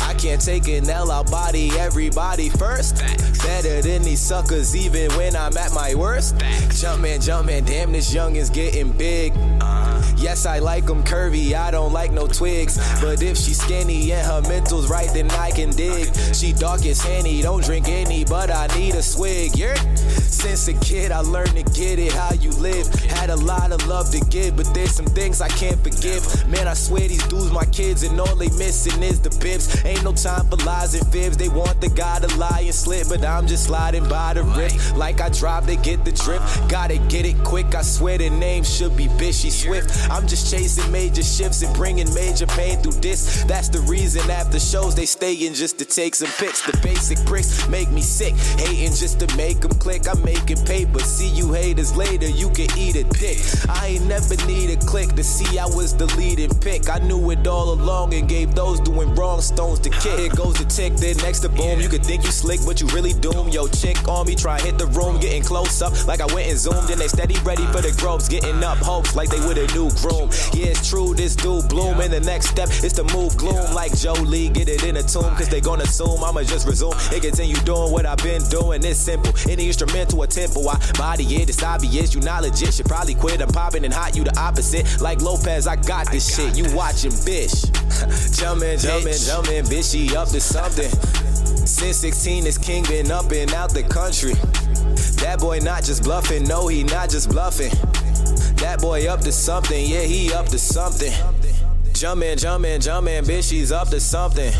[0.00, 2.98] I can't take an L, I'll body everybody first.
[3.42, 6.38] Better than these suckers, even when I'm at my worst.
[6.70, 9.34] Jumpin', jumpin', damn, this young is getting big.
[10.16, 12.76] Yes, I like them curvy, I don't like no twigs.
[13.00, 16.14] But if she's skinny and her mental's right, then I can dig.
[16.34, 19.56] She dark as Henny, don't drink any, but I need a swig.
[19.56, 19.74] Yeah.
[20.36, 22.86] Since a kid, I learned to get it how you live.
[23.04, 26.22] Had a lot of love to give, but there's some things I can't forgive.
[26.48, 29.84] Man, I swear these dudes my kids, and all they missing is the bibs.
[29.84, 31.36] Ain't no time for lies and fibs.
[31.36, 34.72] They want the guy to lie and slip, but I'm just sliding by the rip.
[34.96, 36.42] Like I drive, they get the drip.
[36.68, 37.74] Gotta get it quick.
[37.74, 39.90] I swear the name should be Bishy Swift.
[40.10, 43.44] I'm just chasing major shifts and bringing major pain through this.
[43.44, 46.64] That's the reason after shows they stayin' just to take some pics.
[46.64, 48.34] The basic bricks make me sick.
[48.58, 50.08] Hating just to make them click.
[50.08, 51.00] I'm making paper.
[51.00, 52.28] See you haters later.
[52.28, 53.38] You can eat it dick.
[53.68, 56.88] I ain't never need a click to see I was the leading pick.
[56.88, 60.18] I knew it all along and gave those doing wrong stones to kick.
[60.18, 61.80] Here goes the tick, then next to boom.
[61.80, 63.48] You could think you slick, but you really doom.
[63.48, 66.58] Yo, chick on me, try hit the room, getting close up like I went and
[66.58, 66.90] zoomed.
[66.90, 69.85] And they steady ready for the gropes, getting up hopes like they would a new
[69.96, 70.30] groom.
[70.52, 72.00] Yeah, it's true, this dude bloom.
[72.00, 74.48] And the next step is to move gloom like Jolie.
[74.48, 77.92] Get it in a tomb, cause they gonna assume I'ma just resume and continue doing
[77.92, 78.84] what I've been doing.
[78.84, 79.32] It's simple.
[79.48, 81.48] Any instrumental or tempo, I body it.
[81.48, 82.74] It's obvious you not legit.
[82.74, 83.40] Should probably quit.
[83.40, 85.00] I'm popping and hot, you the opposite.
[85.00, 86.56] Like Lopez, I got this shit.
[86.56, 87.70] You watching, bitch.
[88.36, 90.90] jumpin', jumpin', jumpin', bitch, she up to something.
[91.66, 94.34] Since 16, this king been up and out the country.
[95.22, 97.72] That boy not just bluffing, no, he not just bluffing.
[98.56, 101.12] That boy up to something, yeah, he up to something.
[101.92, 104.52] Jumpin', jumpin', jumpin', bitch, she's up to something.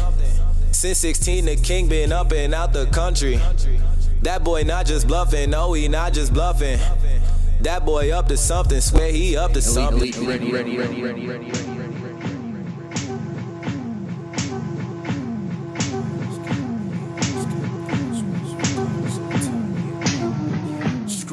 [0.73, 3.41] Since 16, the king been up and out the country.
[4.23, 6.79] That boy not just bluffing, no, he not just bluffing.
[7.61, 9.99] That boy up to something, swear he up to something.
[9.99, 11.27] Elite, ready, ready, ready, ready,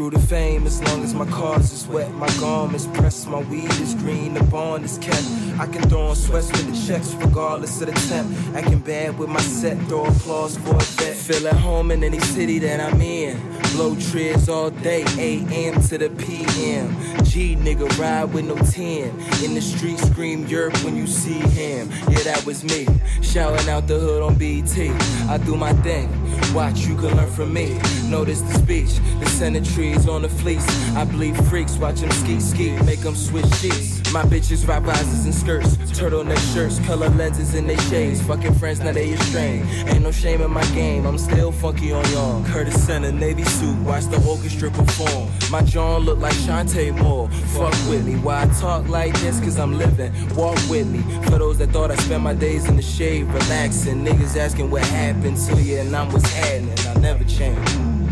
[0.04, 2.12] Screw the fame as long as my cars is wet.
[2.16, 5.24] My garments pressed, my weed is green, the bond is kept.
[5.58, 8.30] I can throw on sweats with the checks regardless of the temp.
[8.54, 11.16] Acting bad with my set, throw applause for a vet.
[11.16, 13.40] Feel at home in any city that I'm in.
[13.76, 17.23] Blow trees all day, AM to the PM.
[17.34, 19.10] G nigga ride with no 10.
[19.44, 21.90] In the street scream yerk when you see him.
[22.08, 22.86] Yeah, that was me.
[23.24, 24.92] Shouting out the hood on BT.
[25.28, 26.12] I do my thing.
[26.54, 27.80] Watch, you can learn from me.
[28.08, 30.66] Notice the speech, the trees on the fleece.
[30.96, 34.04] I bleed freaks, watch them ski ski, make them switch sheets.
[34.14, 38.22] My bitches rock risers and skirts, turtleneck shirts, color lenses in they shades.
[38.22, 39.68] Fucking friends, now they estranged.
[39.88, 42.44] Ain't no shame in my game, I'm still funky on y'all.
[42.46, 45.30] Curtis Center, Navy suit, watch the orchestra perform.
[45.50, 47.23] My John look like Shantae Moore.
[47.28, 49.40] Fuck with me, why I talk like this?
[49.40, 50.12] Cause I'm living.
[50.36, 51.02] Walk with me.
[51.26, 54.06] For those that thought I spent my days in the shade, relaxing.
[54.06, 56.78] Niggas asking what happened to you, and I'm what's happening.
[56.88, 58.03] I never change.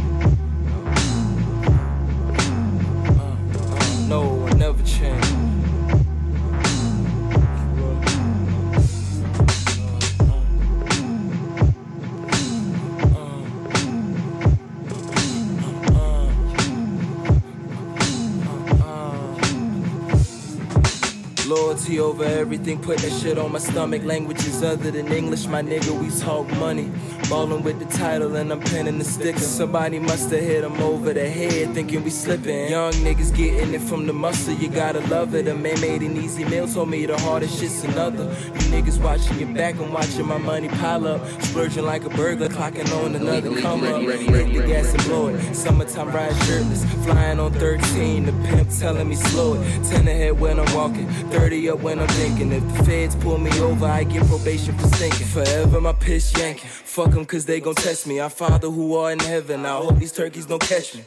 [21.92, 24.04] Loyalty over everything, put that shit on my stomach.
[24.06, 26.90] Languages other than English, my nigga, we talk money.
[27.32, 29.40] Ballin' with the title and I'm penning the sticker.
[29.40, 32.70] Somebody must have hit him over the head, thinking we slipping.
[32.70, 35.48] Young niggas getting it from the muscle, you gotta love it.
[35.48, 38.26] A man made an easy meal, told me the hardest shit's another.
[38.26, 41.22] You niggas watching your back, I'm watching my money pile up.
[41.42, 44.04] Splurging like a burglar, clocking on another come up.
[44.04, 45.56] Break the gas and blow it.
[45.56, 48.26] Summertime ride shirtless, flying on 13.
[48.26, 49.84] The pimp telling me slow it.
[49.86, 52.52] 10 ahead when I'm walking, 30 up when I'm thinking.
[52.52, 55.28] If the feds pull me over, I get probation for stinking.
[55.28, 56.68] Forever my piss yanking.
[56.70, 58.20] Fuck them cause they gon' test me.
[58.20, 61.04] Our Father who are in heaven, I hope these turkeys don't catch me.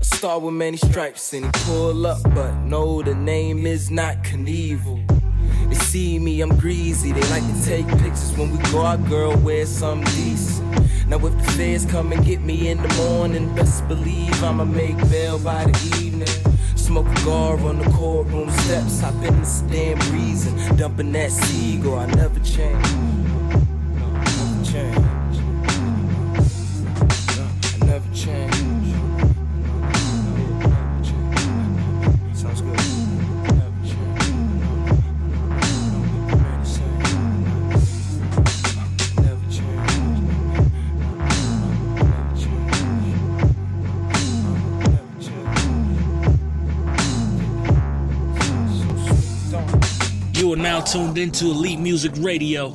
[0.00, 4.24] A star with many stripes and he pull up, but no, the name is not
[4.24, 4.98] Knievel.
[5.68, 7.12] They see me, I'm greasy.
[7.12, 10.68] They like to take pictures when we go out, girl, wear some decent.
[11.06, 14.96] Now if the feds come and get me in the morning, best believe I'ma make
[15.10, 16.26] bail by the evening.
[16.76, 22.00] Smoke a cigar on the courtroom steps, hop in the stand breezing, dumping that seagull.
[22.00, 23.09] I never change.
[50.62, 52.68] Now tuned into Elite Music Radio.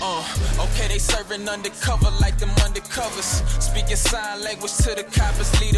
[0.00, 0.22] Uh,
[0.60, 3.42] okay, they serving undercover like them undercovers.
[3.62, 5.77] Speaking sign language to the coppers, lead the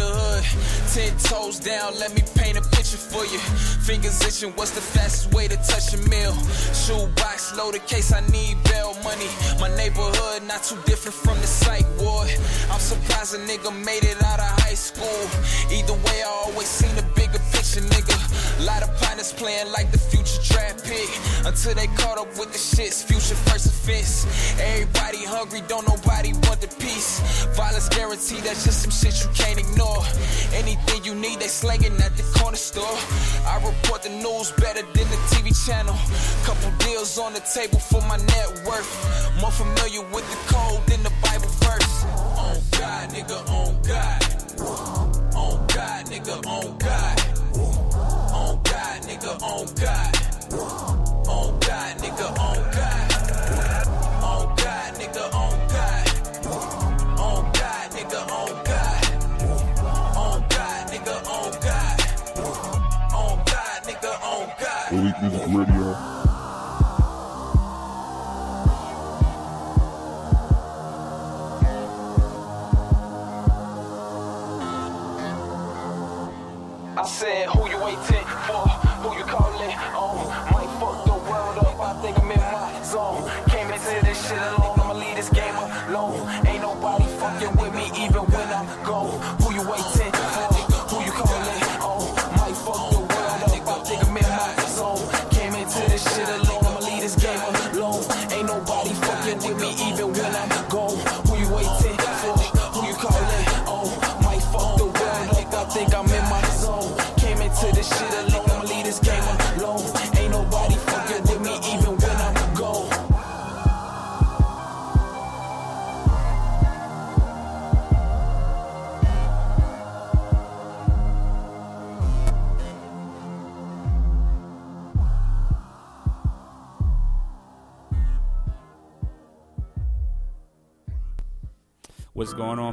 [0.93, 3.39] Ten toes down, let me paint a picture for you.
[3.87, 6.35] Fingers itching, what's the fastest way to touch a meal?
[6.73, 9.29] Shoebox loaded case, I need bail money.
[9.57, 12.29] My neighborhood not too different from the psych ward.
[12.69, 15.21] I'm surprised a nigga made it out of high school.
[15.71, 18.20] Either way, I always seen the bigger picture, nigga.
[18.65, 21.09] Lot of partners playing like the future draft pick.
[21.45, 24.25] Until they caught up with the shits, future first offense.
[24.59, 27.19] Everybody hungry, don't nobody want the peace.
[27.57, 30.05] Violence guaranteed, that's just some shit you can't ignore.
[30.53, 32.97] Anything you need, they slanging at the corner store.
[33.49, 35.97] I report the news better than the TV channel.
[36.45, 38.89] Couple deals on the table for my net worth.
[39.41, 42.05] More familiar with the code than the Bible verse.
[42.37, 44.21] On God, nigga, on God.
[45.33, 47.20] On God, nigga, on God
[49.51, 50.20] on God.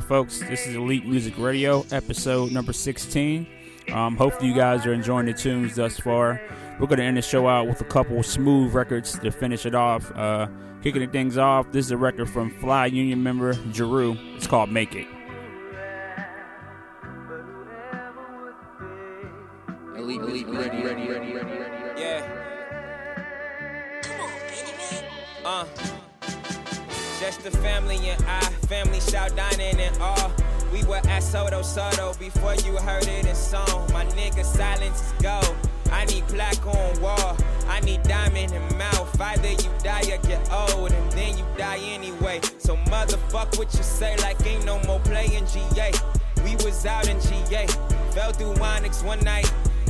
[0.08, 0.38] Folks?
[0.38, 3.46] This is Elite Music Radio, episode number 16.
[3.92, 6.40] Um, hopefully, you guys are enjoying the tunes thus far.
[6.80, 9.74] We're going to end the show out with a couple smooth records to finish it
[9.74, 10.10] off.
[10.16, 10.48] Uh,
[10.82, 14.18] kicking things off, this is a record from Fly Union member Jerreau.
[14.34, 15.17] It's called Make It.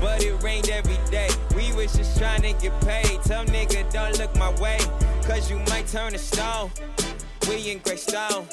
[0.01, 1.28] But it rained every day.
[1.57, 3.22] We was just trying to get paid.
[3.22, 4.78] Tell nigga don't look my way.
[5.22, 6.70] Cause you might turn to stone.
[7.49, 8.46] We in Greystone.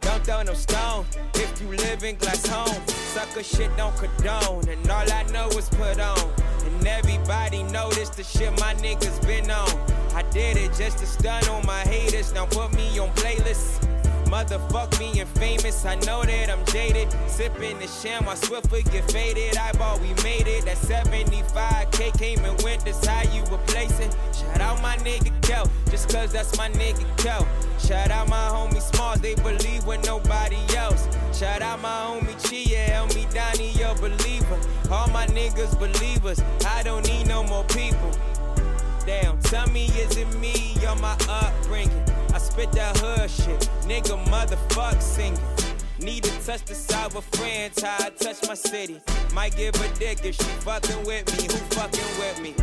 [0.00, 2.86] Don't throw no stone if you live in glass home.
[2.88, 4.68] Sucker shit don't condone.
[4.68, 6.30] And all I know is put on.
[6.64, 9.68] And everybody noticed the shit my niggas been on.
[10.14, 12.32] I did it just to stun on my haters.
[12.34, 13.93] Now put me on playlists.
[14.26, 17.08] Motherfuck me and famous, I know that I'm jaded.
[17.28, 19.56] Sipping the sham, I swiftly get faded.
[19.56, 20.64] Eyeball, we made it.
[20.64, 24.14] That 75k came and went, that's how you replace it.
[24.34, 27.46] Shout out my nigga Kel, just cause that's my nigga Kel.
[27.78, 31.06] Shout out my homie Small, they believe with nobody else.
[31.32, 34.58] Shout out my homie Chia, help me Donnie, your believer.
[34.90, 38.10] All my niggas believers, I don't need no more people.
[39.06, 42.02] Damn, tell me, is it me or my upbringing?
[42.32, 45.38] I spit that hood shit, nigga, motherfuck singing.
[46.00, 49.00] Need to touch the side with friends, how I touch my city.
[49.32, 51.44] Might give a dick if she fucking with me.
[51.44, 52.54] Who fucking with me?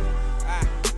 [0.44, 0.91] Ah.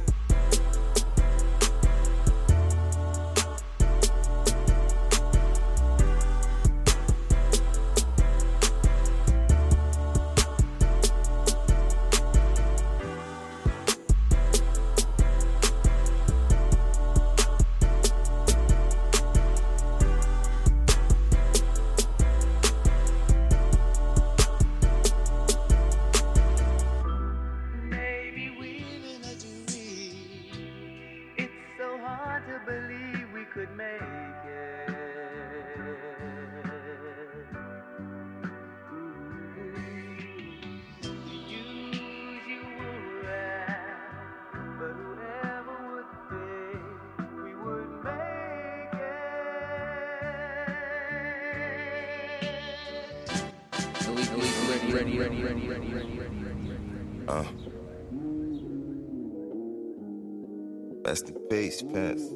[61.81, 62.33] In peace,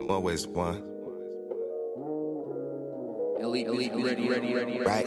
[0.00, 0.82] I'm always one.
[3.40, 5.06] Elite, elite, ready, ready, ready, Right.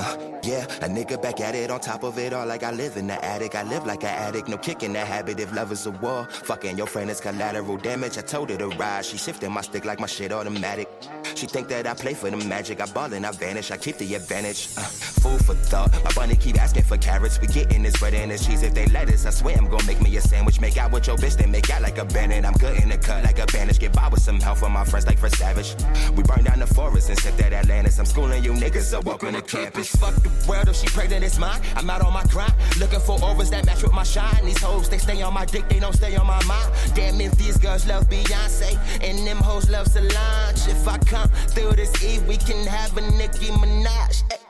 [0.00, 2.96] Uh, yeah, a nigga back at it on top of it all like I live
[2.96, 3.54] in the attic.
[3.56, 6.26] I live like an addict, no kicking that habit if love is a war.
[6.30, 8.16] Fucking your friend is collateral damage.
[8.16, 9.04] I told her to ride.
[9.04, 10.88] She shifting my stick like my shit automatic.
[11.34, 12.80] She think that I play for the magic.
[12.80, 13.70] I ball and I vanish.
[13.72, 14.68] I keep the advantage.
[14.78, 14.82] Uh,
[15.28, 15.92] food for thought.
[16.04, 17.40] My bunny keep asking for carrots.
[17.40, 19.26] We getting this bread and this cheese if they let us.
[19.26, 20.60] I swear I'm gonna make me a sandwich.
[20.60, 22.44] Make out with your bitch, then make out like a bandit.
[22.44, 23.78] I'm good in the cut like a bandage.
[23.78, 25.74] Get by with some help from my friends like for Savage.
[26.16, 27.98] We burn down the forest and set that Atlantis.
[27.98, 29.94] I'm schooling you niggas, so welcome to campus.
[29.96, 31.60] Fuck the world if she pregnant, it's mine.
[31.76, 32.54] I'm out on my grind.
[32.78, 34.44] Looking for auras that match with my shine.
[34.44, 36.72] These hoes, they stay on my dick, they don't stay on my mind.
[36.94, 40.68] Damn if these girls love Beyonce and them hoes love Solange.
[40.68, 44.47] If I come through this Eve, we can have a Nicki Minaj.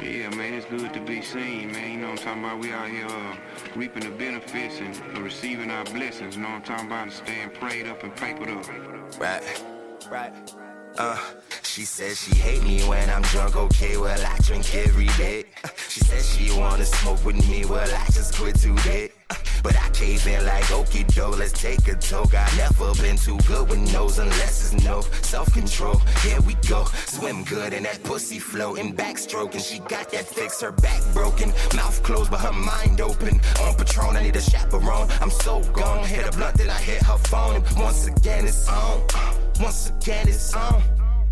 [0.00, 1.92] Yeah, man, it's good to be seen, man.
[1.92, 2.58] You know what I'm talking about?
[2.60, 3.36] We out here uh,
[3.76, 6.36] reaping the benefits and uh, receiving our blessings.
[6.36, 7.12] You know what I'm talking about?
[7.12, 8.66] Staying prayed up and papered up.
[9.20, 9.62] Right,
[10.10, 10.32] right.
[10.98, 11.18] Uh,
[11.62, 15.44] she says she hate me when I'm drunk, okay, well I drink every day.
[15.64, 19.10] Uh, She says she wanna smoke with me, well I just quit today.
[19.30, 22.34] Uh, But I cave in like okie doke, let's take a toke.
[22.34, 25.98] I never been too good with nose unless it's no self-control.
[26.22, 29.64] Here we go, swim good in that pussy floating, backstroking.
[29.66, 33.40] She got that fix, her back broken, mouth closed but her mind open.
[33.62, 35.08] On Patron, I need a chaperone.
[35.22, 37.56] I'm so gone, hit a blunt, then I hit her phone.
[37.56, 39.00] And once again it's on,
[39.60, 40.82] once again it's on.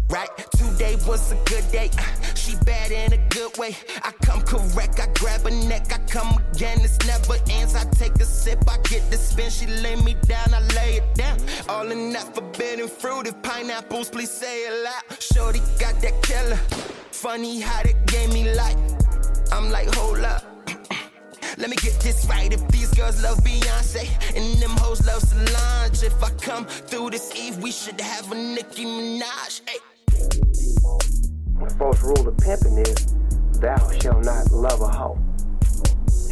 [0.09, 1.89] Right, today was a good day.
[1.97, 2.03] Uh,
[2.35, 3.77] She bad in a good way.
[4.03, 6.81] I come correct, I grab her neck, I come again.
[6.81, 7.77] It's never ends.
[7.77, 9.51] I take a sip, I get the spin.
[9.51, 11.39] She lay me down, I lay it down.
[11.69, 13.29] All in that forbidden fruit.
[13.29, 15.23] If pineapples, please say it loud.
[15.23, 16.57] Shorty got that killer.
[17.13, 18.77] Funny how they gave me life.
[19.53, 20.50] I'm like, hold up.
[21.61, 22.51] Let me get this right.
[22.51, 27.37] If these girls love Beyonce and them hoes love Solange, if I come through this
[27.37, 29.61] Eve, we should have a Nicki Minaj.
[29.69, 29.79] Hey.
[31.61, 33.15] The first rule of pimping is
[33.61, 35.19] thou shalt not love a hoe.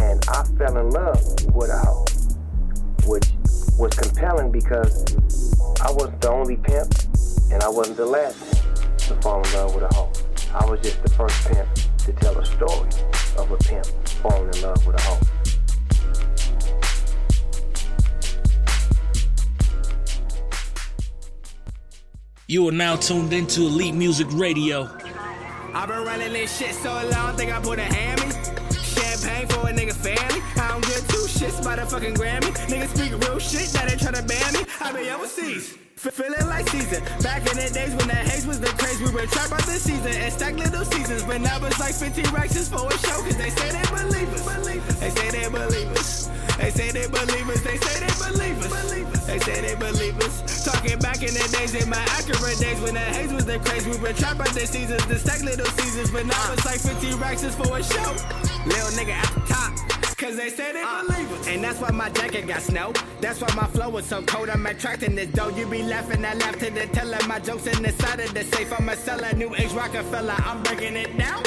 [0.00, 1.20] And I fell in love
[1.54, 2.06] with a hoe,
[3.04, 3.28] which
[3.78, 5.14] was compelling because
[5.82, 6.90] I wasn't the only pimp
[7.52, 10.10] and I wasn't the last pimp to fall in love with a hoe.
[10.54, 11.68] I was just the first pimp
[11.98, 12.88] to tell a story
[13.36, 13.86] of a pimp
[14.18, 15.18] falling in love with a hoe.
[22.46, 24.88] You are now tuned into Elite Music Radio.
[25.74, 28.32] I've been running this shit so long, think I put a hammy.
[28.72, 30.42] Champagne for a nigga family.
[30.56, 32.50] I don't give two shits about a fucking Grammy.
[32.68, 34.60] Niggas speak real shit, now they tryna ban me.
[34.80, 35.76] I been overseas.
[35.98, 37.02] Feeling like season.
[37.26, 39.82] Back in the days when the haze was the craze, we would trap out the
[39.82, 41.24] season and stack little seasons.
[41.24, 44.30] But now it's like 15 racks just for a show, cause they say they believe
[44.30, 44.46] us.
[45.02, 46.30] They say they believe us.
[46.54, 47.62] They say they believe us.
[47.66, 49.26] They say they believe us.
[49.26, 50.64] They say they believe us.
[50.64, 53.84] Talking back in the days, in my accurate days when the haze was the craze,
[53.84, 56.12] we would trap out the seasons, the stack little seasons.
[56.12, 58.14] But now it's like 15 racks just for a show.
[58.70, 59.67] Little nigga at the top.
[60.18, 61.46] Cause they say they ah, believe us.
[61.46, 62.92] And that's why my jacket got snow.
[63.20, 64.50] That's why my flow is so cold.
[64.50, 65.50] I'm attracting this dough.
[65.50, 67.18] You be laughing, I laugh to the teller.
[67.28, 68.72] My jokes in the side of the safe.
[68.76, 70.34] I'm a seller, new age Rockefeller.
[70.38, 71.44] I'm breaking it down.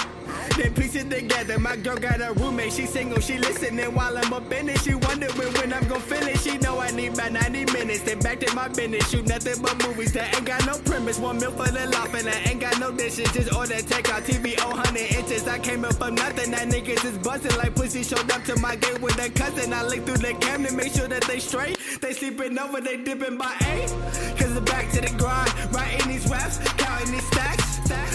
[0.61, 1.57] Then piece it together.
[1.57, 2.73] My girl got a roommate.
[2.73, 4.79] She single, she listening while I'm up in it.
[4.81, 6.43] She wondering when I'm gon' finish.
[6.43, 8.01] She know I need about 90 minutes.
[8.01, 9.09] Then back to my business.
[9.09, 11.17] Shoot nothing but movies that ain't got no premise.
[11.17, 13.31] One meal for the loft and I ain't got no dishes.
[13.31, 14.21] Just order takeout.
[14.23, 15.47] TV 100 inches.
[15.47, 16.51] I came up from nothing.
[16.51, 18.03] That niggas is busting like pussy.
[18.03, 19.73] Showed up to my gate with a cousin.
[19.73, 21.79] I lick through the cam camera, make sure that they straight.
[22.01, 23.89] They sleeping over, they dipping by eight.
[24.37, 25.51] Cause it's back to the grind.
[25.73, 27.71] Writing these raps, counting these stacks.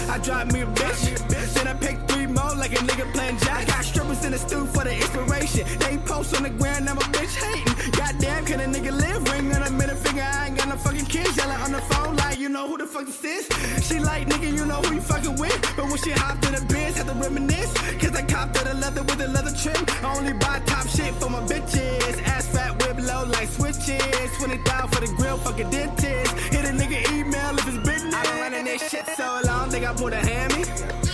[0.09, 1.55] I drive me a bitch.
[1.55, 3.67] Then I pick three more like a nigga playing jack.
[3.67, 5.65] Got strippers in the stew for the inspiration.
[5.81, 7.91] They post on the ground, I'm a bitch hating.
[7.93, 9.23] Goddamn, can a nigga live?
[9.33, 11.37] Ring on a middle finger, I ain't got no fucking kids.
[11.37, 13.45] Yelling on the phone like, you know who the fuck this is?
[13.87, 15.59] She like, nigga, you know who you fucking with.
[15.77, 17.73] But when she hopped in the biz, had to reminisce.
[18.01, 19.83] Cause I copped her the leather with the leather trim.
[20.05, 22.23] I only buy top shit for my bitches.
[22.35, 24.31] Ass fat, whip low like switches.
[24.39, 26.33] 20,000 for the grill, fuck a dentist.
[26.53, 28.15] Hit a nigga email if it's business.
[28.15, 31.06] I been running this shit so long, think I put a hammy.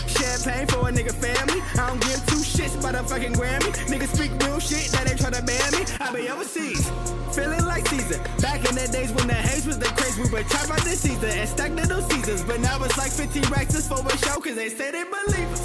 [0.42, 1.62] Champagne for a nigga family.
[1.78, 3.70] I don't give two shits about a fucking Grammy.
[3.86, 5.86] Niggas speak real shit, now they tryna ban me.
[6.00, 6.90] I be overseas,
[7.30, 8.18] feeling like Caesar.
[8.40, 10.98] Back in the days when the haze was the craze, we would trap out the
[10.98, 12.42] season and stack little seasons.
[12.42, 15.46] But now it's like 15 racks just for a show, cause they say they believe
[15.54, 15.62] us.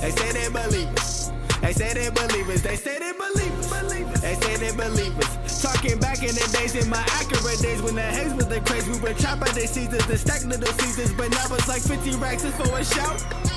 [0.00, 0.88] They say they believe.
[1.60, 2.62] They say they believers.
[2.62, 4.20] They say they believe us.
[4.20, 5.60] They say they believers.
[5.60, 8.88] Talking back in the days, in my accurate days when the haze was the craze,
[8.88, 11.12] we would trap out the seasons and stack little seasons.
[11.12, 13.53] But now it's like 15 racks just for a show.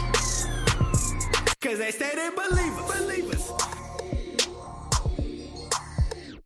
[1.60, 3.00] Cause they say they believe us.
[3.00, 3.52] Believe us.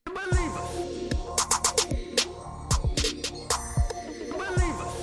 [0.06, 0.72] Believe us.
[4.32, 4.96] Believe us.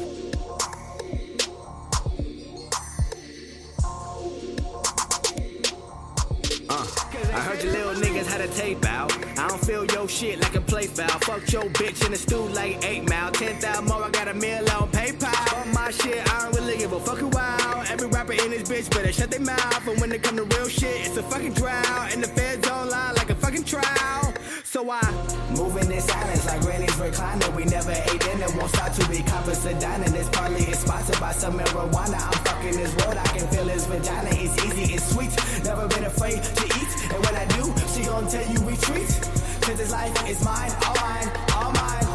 [6.70, 6.86] Uh,
[7.34, 9.27] I heard you little niggas had a tape out.
[9.66, 11.08] Feel your shit like a play foul.
[11.20, 13.30] Fuck your bitch in the stew like 8 mile.
[13.32, 15.34] 10,000 more, I got a meal on PayPal.
[15.48, 17.90] Fuck my shit, I don't really give a fuck out.
[17.90, 19.86] Every rapper in this bitch better shut their mouth.
[19.86, 22.12] And when it come to real shit, it's a fucking drought.
[22.12, 24.34] And the feds don't lie like a fucking trial.
[24.64, 25.00] So I
[25.56, 27.56] Moving in silence like granny's recliner.
[27.56, 30.12] We never ate dinner, won't start to be coppers to dining.
[30.12, 32.20] This partly is sponsored by some marijuana.
[32.20, 34.28] I'm fucking this world, I can feel his vagina.
[34.32, 35.32] It's easy, it's sweet.
[35.64, 37.12] Never been afraid to eat.
[37.12, 39.08] And when I do, she gon' tell you retreat.
[39.68, 42.06] Cause this life is mine, all mine, all mine.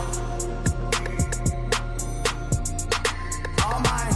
[3.64, 4.14] All mine.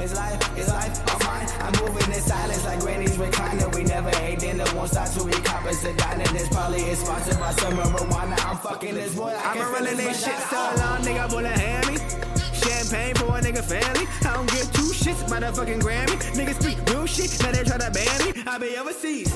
[0.00, 1.46] It's life, it's life, all mine.
[1.60, 3.74] I'm moving in silence like granny's recliner.
[3.74, 6.32] We never ate dinner, won't start to be coppers to dining.
[6.32, 8.42] This probably is sponsored by some marijuana.
[8.46, 9.24] I'm fucking this boy.
[9.28, 12.43] I I've can been running this shit so long, nigga, wanna hand me.
[12.64, 14.08] Champagne for a nigga family.
[14.24, 16.16] I don't give two shits about a fucking Grammy.
[16.32, 18.42] Niggas speak real shit, now they try to ban me.
[18.46, 19.28] I be overseas,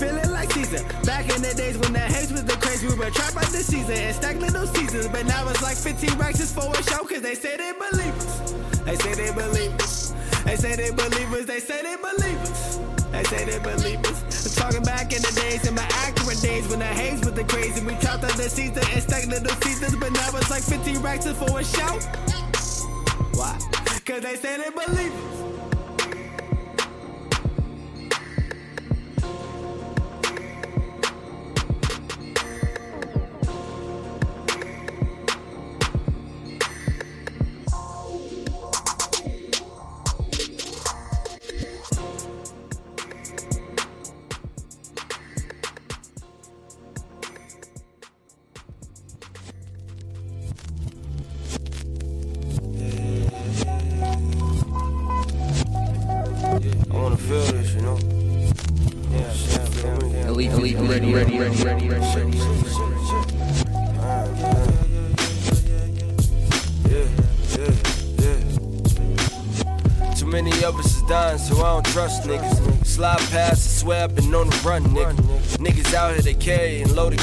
[0.00, 0.82] feeling like Caesar.
[1.04, 3.62] Back in the days when the haze was the craze, we were trapped by the
[3.62, 5.06] season and stack little seasons.
[5.08, 8.16] But now it's like 15 racks just for a show, cause they say they believe
[8.18, 8.52] us.
[8.82, 10.14] They say they believe us.
[10.44, 11.46] They say they believe us.
[11.46, 12.80] They say they believe us.
[13.12, 14.58] They say they believe us.
[14.58, 17.44] I'm talking back in the days, in my accurate days when the haze was the
[17.44, 17.84] crazy.
[17.84, 21.26] We trapped on the season and stacked little seasons, but now it's like 15 racks
[21.26, 22.41] just for a show.
[23.42, 23.58] Why?
[24.06, 25.51] Cause they say they believe.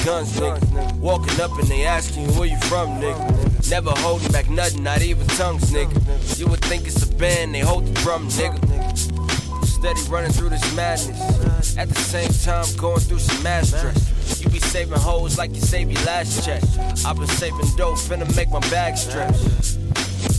[0.09, 0.97] Guns, nigga.
[0.97, 3.69] Walking up and they asking you where you from, nigga.
[3.69, 5.93] Never holding back nothing, not even tongues, nigga.
[6.39, 8.57] You would think it's a band, they hold the drum, nigga.
[9.65, 11.77] Steady running through this madness.
[11.77, 14.41] At the same time, going through some mass stress.
[14.41, 16.63] You be saving hoes like you save your last check.
[17.05, 19.37] I've been saving dope, finna make my bag stretch.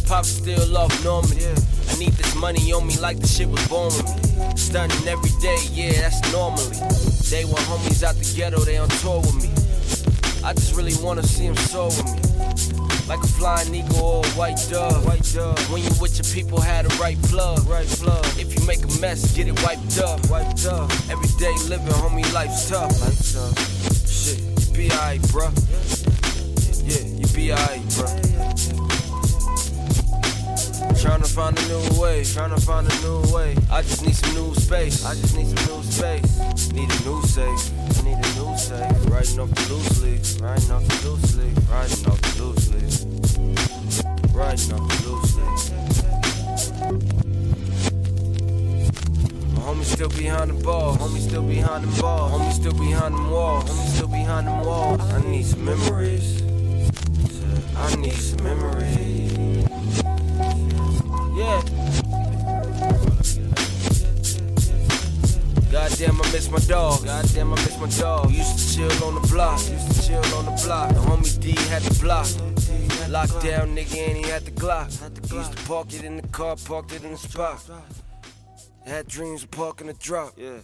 [0.09, 1.47] Pop still off Normandy.
[1.47, 4.57] I need this money on me like the shit was born with me.
[4.57, 6.75] Stunning every day, yeah, that's normally.
[7.31, 9.50] They want homies out the ghetto, they on tour with me.
[10.43, 12.21] I just really wanna see them soar with me.
[13.07, 15.05] Like a flying eagle or a white dove.
[15.05, 15.59] White dove.
[15.71, 17.67] When you with your people, had the right plug.
[17.67, 18.25] Right plug.
[18.39, 20.21] If you make a mess, get it wiped up.
[20.31, 20.91] Wiped up.
[21.11, 23.01] Everyday living, homie, life's tough.
[23.01, 24.09] Life's tough.
[24.09, 25.53] Shit, you be alright, bruh.
[26.87, 28.17] Yeah, you be alright, bruh.
[31.03, 33.57] Trying to find a new way, trying to find a new way.
[33.71, 35.05] I just need some new space.
[35.05, 36.73] I just need some new space.
[36.73, 37.70] Need a new safe.
[38.71, 39.11] Safe.
[39.11, 40.41] Riding off the loose leaf.
[40.41, 41.57] Riding off the loose leaf.
[41.71, 42.95] Riding off the loose leaf.
[44.35, 45.61] Riding off the loose leaf.
[49.55, 50.97] My homie still behind the ball.
[50.97, 52.31] Homie still behind the ball.
[52.31, 53.65] Homie still behind them walls.
[53.65, 55.01] Homie still behind them walls.
[55.01, 56.43] I need some memories.
[57.77, 59.20] I need some memories.
[66.31, 67.05] I miss my dog.
[67.05, 68.27] Goddamn, I miss my dog.
[68.29, 69.59] We used to chill on the block.
[69.69, 70.91] Used to chill on the block.
[70.91, 72.29] The homie D had the block.
[73.11, 75.33] Locked down, nigga, and he had the Glock.
[75.33, 77.61] Used to park it in the car, parked it in the spot.
[78.87, 80.35] Had dreams of parking the drop.
[80.37, 80.61] Yeah.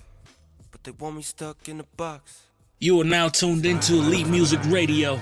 [0.70, 2.42] But they want me stuck in the box.
[2.78, 5.18] You are now tuned into Elite Music Radio.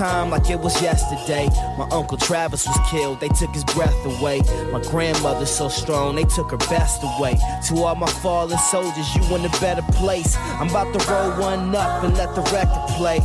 [0.00, 1.46] Time like it was yesterday.
[1.76, 4.40] My uncle Travis was killed, they took his breath away.
[4.72, 7.36] My grandmother so strong, they took her best away.
[7.66, 10.38] To all my fallen soldiers, you in a better place.
[10.58, 13.20] I'm about to roll one up and let the record play.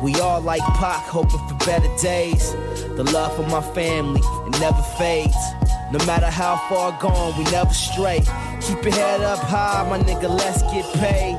[0.00, 2.52] We all like Pac, hoping for better days.
[2.96, 5.42] The love for my family, it never fades.
[5.90, 8.20] No matter how far gone, we never stray.
[8.60, 11.36] Keep your head up high, my nigga, let's get paid.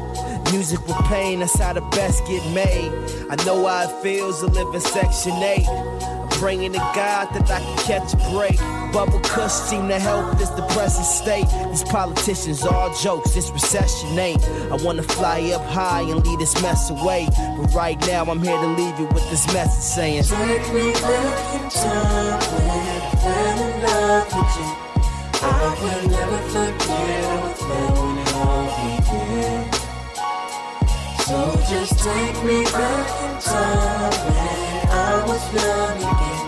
[0.53, 2.91] Music with pain, that's how the best get made.
[3.27, 5.67] I know how it feels to live in Section 8.
[5.67, 8.59] I'm praying to God that I can catch a break.
[8.93, 11.47] Bubble Kush seem to help this depressing state.
[11.71, 14.45] These politicians all jokes, this recession ain't.
[14.71, 17.27] I wanna fly up high and lead this mess away.
[17.57, 21.55] But right now, I'm here to leave you with this message saying, Take me back
[21.55, 24.83] in time when I fell in love with you.
[25.41, 28.65] I will never forget how it felt when it all
[28.99, 29.72] began.
[31.33, 36.45] So just take me back in time when I was young again.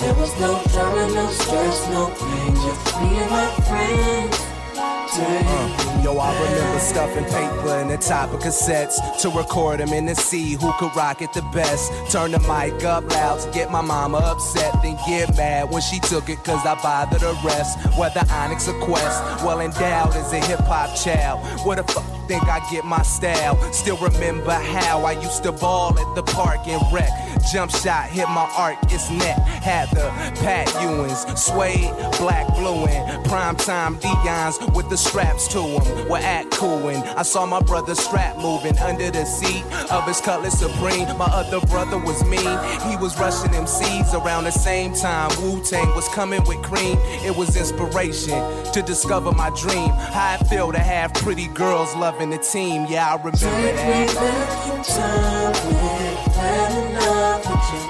[0.00, 4.38] There was no drama, no stress, no pain, just me and my friends.
[4.78, 10.06] Uh, yo, I remember stuffing paper in the top of cassettes to record them and
[10.06, 11.90] to see who could rock it the best.
[12.12, 15.98] Turn the mic up loud to get my mama upset, then get mad when she
[15.98, 17.76] took it cause I bothered the rest.
[17.98, 21.44] Whether Onyx or Quest, well endowed as a hip hop child.
[21.66, 23.56] Where the fuck think I get my style?
[23.72, 27.10] Still remember how I used to ball at the park and wreck.
[27.52, 29.38] Jump shot hit my arc, it's net.
[29.38, 30.08] Had the
[30.40, 36.08] Pat Ewings, suede, black, blue, and primetime Deion's with the straps to them.
[36.08, 37.02] We're at cooling.
[37.16, 41.06] I saw my brother strap moving under the seat of his Cutlass Supreme.
[41.18, 42.58] My other brother was mean.
[42.88, 45.30] He was rushing them seeds around the same time.
[45.42, 46.96] Wu Tang was coming with cream.
[47.24, 48.38] It was inspiration
[48.72, 49.90] to discover my dream.
[49.90, 52.86] How I feel to have pretty girls loving the team.
[52.88, 54.14] Yeah, I remember Take me that.
[54.14, 57.84] back in time when I fell in love with you.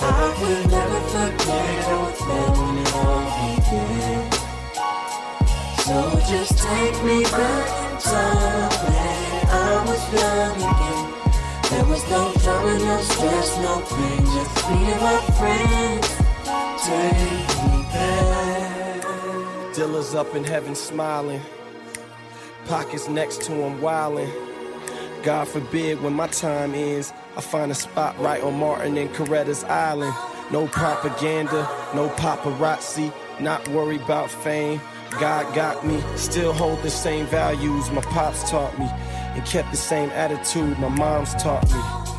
[0.00, 0.02] I
[0.40, 3.24] will never forget how it felt when it all
[3.56, 4.22] began.
[5.84, 5.96] So
[6.30, 9.52] just take me back in time when I
[9.86, 11.06] was young again.
[11.70, 16.08] There was no drama, no stress, no pain, just me and my friends.
[16.84, 19.74] Take me back.
[19.74, 21.40] Dilla's up in heaven smiling.
[22.68, 24.30] Pockets next to him wildin'.
[25.22, 29.64] God forbid when my time ends, I find a spot right on Martin and Coretta's
[29.64, 30.14] Island.
[30.52, 33.10] No propaganda, no paparazzi,
[33.40, 34.82] not worried about fame.
[35.12, 39.78] God got me, still hold the same values my pops taught me, and kept the
[39.78, 42.17] same attitude my mom's taught me.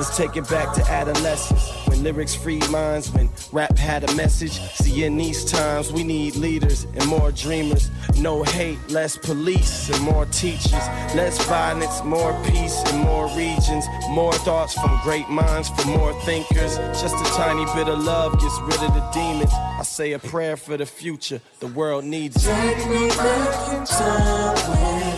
[0.00, 1.86] Let's take it back to adolescence.
[1.86, 4.52] When lyrics freed minds, when rap had a message.
[4.52, 7.90] See, in these times, we need leaders and more dreamers.
[8.16, 10.72] No hate, less police and more teachers.
[11.14, 13.84] Less violence, more peace and more regions.
[14.08, 16.78] More thoughts from great minds for more thinkers.
[16.98, 19.52] Just a tiny bit of love gets rid of the demons.
[19.52, 21.42] I say a prayer for the future.
[21.58, 22.48] The world needs it.
[22.48, 25.10] Take me back in time with.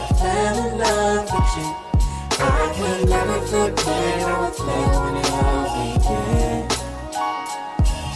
[2.41, 4.23] I will never forget
[4.57, 5.65] felt when it all
[5.95, 6.71] began.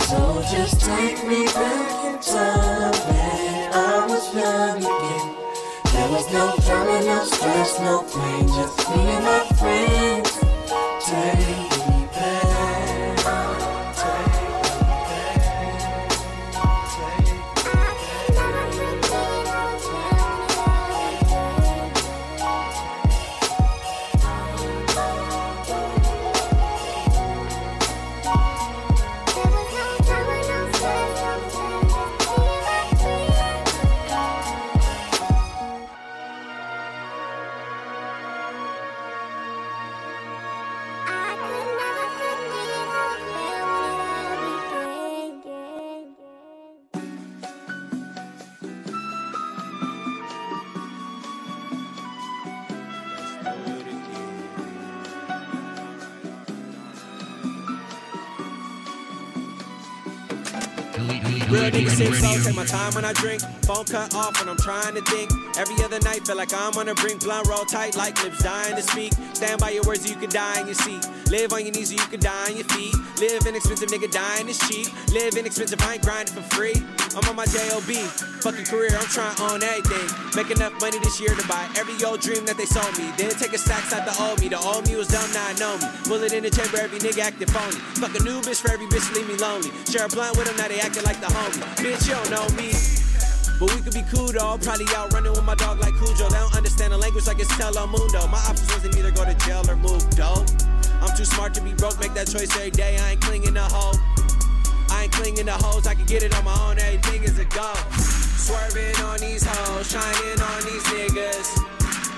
[0.08, 5.36] So just take me back in time when I was young again.
[5.92, 10.30] There was no drama, no stress, no pain, just me and my friends.
[11.06, 11.65] Take
[61.66, 63.40] Real nigga sit slow, take my time when I drink.
[63.64, 65.32] Phone cut off when I'm trying to think.
[65.58, 67.24] Every other night feel like I'm on a brink.
[67.24, 69.12] Blunt roll tight like lips dying to speak.
[69.32, 71.04] Stand by your words or you can die in your seat.
[71.30, 72.94] Live on your knees or you can die on your feet.
[73.18, 74.86] Live inexpensive, nigga, dying is cheap.
[75.12, 76.74] Live inexpensive, I ain't grinding for free.
[77.18, 77.90] I'm on my JOB.
[78.46, 80.06] Fucking career, I'm trying on everything.
[80.36, 83.10] Make enough money this year to buy every old dream that they sold me.
[83.18, 84.48] Then take a stacks out the old me.
[84.48, 85.88] The old me was dumb, now I know me.
[86.06, 87.74] Bullet in the chamber, every nigga acting phony.
[87.98, 89.74] Fuck a new bitch for every bitch, leave me lonely.
[89.90, 91.64] Share a blunt with them, now they acting like the homie.
[91.82, 92.70] Bitch, you don't know me.
[93.58, 94.58] But we could be cool though.
[94.62, 96.28] Probably out running with my dog like Cujo.
[96.28, 98.30] They don't understand the language like it's Telemundo.
[98.30, 100.46] My options wasn't either go to jail or move dope.
[101.00, 102.96] I'm too smart to be broke, make that choice every day.
[102.98, 103.98] I ain't clinging to hoe.
[104.90, 107.44] I ain't clinging to hoes, I can get it on my own, everything is a
[107.46, 107.74] go.
[108.38, 111.76] Swerving on these hoes, shining on these niggas.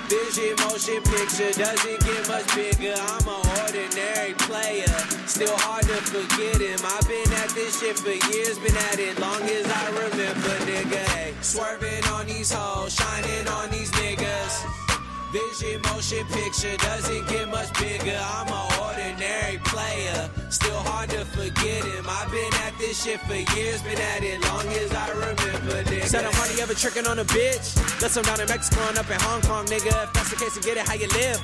[0.09, 2.95] Vision motion picture doesn't get much bigger.
[2.97, 4.89] I'm an ordinary player,
[5.27, 6.81] still hard to forget him.
[6.85, 11.05] I've been at this shit for years, been at it long as I remember, nigga.
[11.13, 14.88] Hey, swerving on these hoes, shining on these niggas.
[15.33, 18.17] Vision motion picture doesn't get much bigger.
[18.17, 22.07] I'm an ordinary player, still hard to forget him.
[22.09, 25.85] I've been at this shit for years, been at it long as I remember.
[25.85, 26.05] Nigga.
[26.07, 27.75] Said I'm hardly ever tricking on a bitch.
[28.01, 30.05] That's I'm down in Mexico and up in Hong Kong, nigga.
[30.05, 31.41] If that's the case, then get it how you live.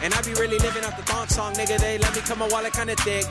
[0.00, 1.80] And I be really living off the thong song, nigga.
[1.80, 3.26] They let me cut my wallet kinda thick.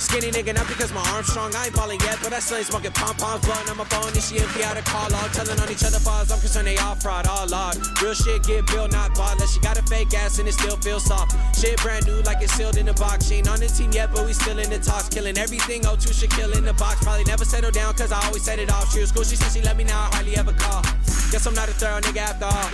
[0.00, 1.54] Skinny nigga, not because my arm's strong.
[1.54, 3.44] I ain't ballin' yet, but I still ain't smoking pom poms.
[3.44, 5.30] On my phone, and she empty out a call log.
[5.32, 6.32] Telling on each other falls.
[6.32, 7.76] I'm concerned they all fraud, all log.
[8.00, 9.34] Real shit get built, not bought.
[9.34, 11.36] Unless she got a fake ass and it still feels soft.
[11.60, 13.28] Shit brand new, like it's sealed in the box.
[13.28, 15.10] She ain't on the team yet, but we still in the talks.
[15.10, 17.04] Killing everything O2 should kill in the box.
[17.04, 18.90] Probably never settle down, cause I always set it off.
[18.92, 20.82] She was cool, she said she let me now, I hardly ever call.
[21.30, 22.70] Guess I'm not a thorough nigga after all.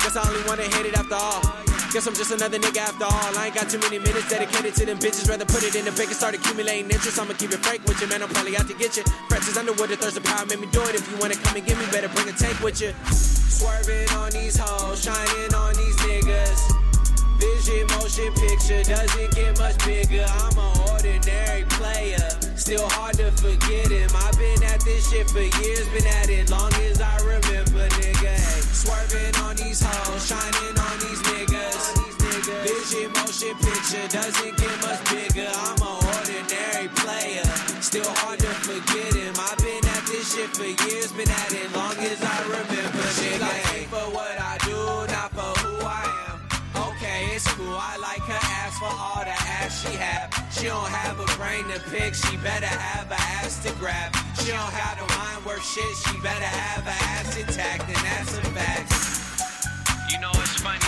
[0.00, 1.77] Guess I only wanna hit it after all.
[1.92, 3.38] Guess I'm just another nigga after all.
[3.38, 5.26] I ain't got too many minutes dedicated to them bitches.
[5.26, 7.18] Rather put it in the bank and start accumulating interest.
[7.18, 8.22] I'ma keep it frank with you, man.
[8.22, 9.04] I'm probably out to get you.
[9.32, 10.94] As underwood, the thirst of power made me do it.
[10.94, 12.92] If you wanna come and get me, better bring a tank with you.
[13.08, 16.87] Swerving on these hoes, shining on these niggas.
[17.38, 20.26] Vision motion picture doesn't get much bigger.
[20.26, 24.10] I'm an ordinary player, still hard to forget him.
[24.14, 28.34] I've been at this shit for years, been at it long as I remember, nigga.
[28.34, 32.18] Hey, swerving on these hoes, shining on these niggas.
[32.66, 35.46] Vision motion picture doesn't get much bigger.
[35.46, 37.46] I'm an ordinary player,
[37.80, 39.34] still hard to forget him.
[39.38, 41.47] I've been at this shit for years, been at
[50.58, 52.16] She don't have a brain to pick.
[52.16, 54.12] She better have a ass to grab.
[54.42, 55.94] She don't have a mind worth shit.
[56.02, 58.90] She better have a ass intact, and that's a fact.
[60.10, 60.87] You know it's funny,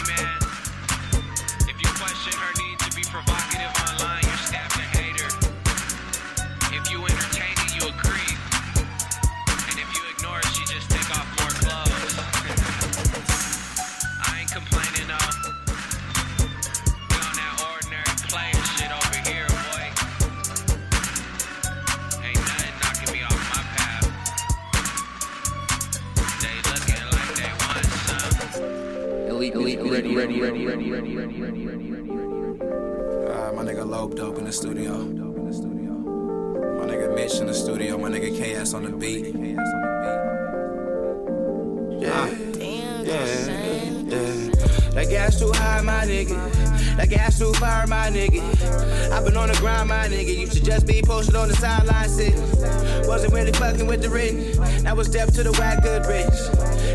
[30.01, 32.09] Ready, ready, ready, ready, ready, ready, ready, ready, ready.
[33.31, 34.95] uh, my nigga lope Dope in the studio.
[34.97, 37.99] My nigga Mitch in the studio.
[37.99, 39.27] My nigga KS on the beat.
[42.01, 42.13] Yeah.
[42.15, 42.31] Ah.
[42.55, 43.27] Damn, yeah.
[44.07, 44.51] yeah.
[44.95, 46.97] That gas too high, my nigga.
[46.97, 48.41] That gas too far, my nigga.
[49.13, 50.35] i been on the grind, my nigga.
[50.35, 52.41] You should just be posted on the sideline sitting.
[53.07, 54.83] Wasn't really fucking with the written.
[54.83, 56.25] Now was deaf to the whack good rich.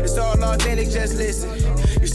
[0.02, 1.65] It's all authentic, just listen.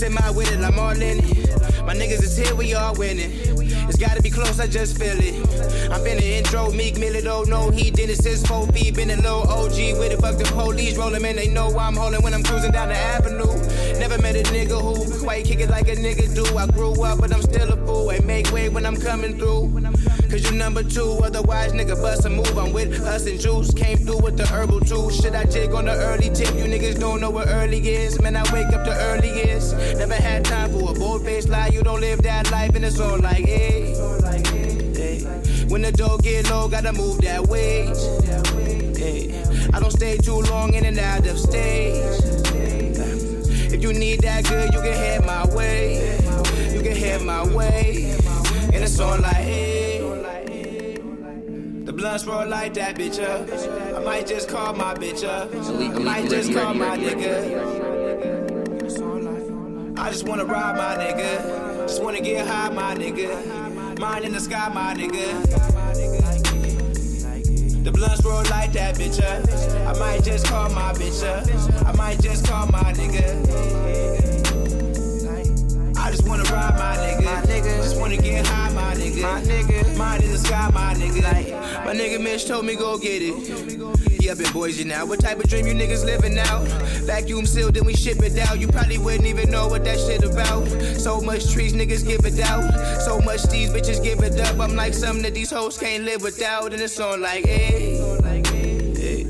[0.10, 1.86] My with it, I'm all in it.
[1.86, 3.32] My niggas is here, we all winning.
[3.88, 5.36] It's gotta be close, I just feel it.
[5.92, 8.96] I'm in the intro, Meek Millie don't know he did it since 4 feet.
[8.96, 10.98] Been a little OG with it, fuck the police.
[10.98, 13.54] Roll 'em in, they know I'm holding when I'm cruising down the avenue.
[14.00, 16.46] Never met a nigga who quite kick it like a nigga do.
[16.58, 18.12] I grew up, but I'm still a fool.
[18.12, 19.70] Ain't make way when I'm coming through.
[20.32, 22.58] Cause you number two, otherwise nigga bust a move.
[22.58, 23.74] I'm with us and juice.
[23.74, 25.22] Came through with the herbal juice.
[25.22, 26.56] Should I jig on the early tip?
[26.56, 28.22] You niggas don't know what early is.
[28.22, 29.76] Man, I wake up the earliest.
[29.98, 31.68] Never had time for a bold faced lie.
[31.68, 33.94] You don't live that life, and it's all like, hey.
[35.68, 37.88] When the door get low, gotta move that way.
[38.98, 39.44] Hey.
[39.74, 42.22] I don't stay too long in and out of stage.
[43.74, 46.18] If you need that good, you can head my way.
[46.74, 48.16] You can head my way.
[48.74, 49.71] And it's all like, hey.
[52.02, 53.96] The blunts roll like that bitch up.
[53.96, 55.46] I might just call my bitch uh.
[55.46, 55.54] up.
[55.54, 57.60] I might just call my nigga.
[60.00, 61.88] I just wanna ride my nigga.
[61.88, 64.00] Just wanna get high, my nigga.
[64.00, 65.44] Mine in the sky, my nigga.
[67.84, 69.96] The blunts roll like that bitch up.
[69.96, 71.46] I might just call my bitch up.
[71.86, 73.62] I might just call my nigga.
[75.98, 77.84] I just wanna ride my nigga.
[77.84, 79.22] Just wanna get high, my nigga.
[79.22, 79.98] My nigga.
[79.98, 81.61] Mine in the sky, my nigga.
[81.86, 84.22] My nigga Mitch told me go get it.
[84.22, 85.06] Yeah, up in Boise now.
[85.06, 86.68] What type of dream you niggas living out?
[87.06, 88.60] Vacuum sealed, then we ship it out.
[88.60, 90.66] You probably wouldn't even know what that shit about.
[91.00, 93.02] So much trees, niggas give it out.
[93.02, 94.60] So much these bitches give it up.
[94.60, 96.72] I'm like something that these hoes can't live without.
[96.72, 97.98] And it's on like, hey.
[98.96, 99.24] hey.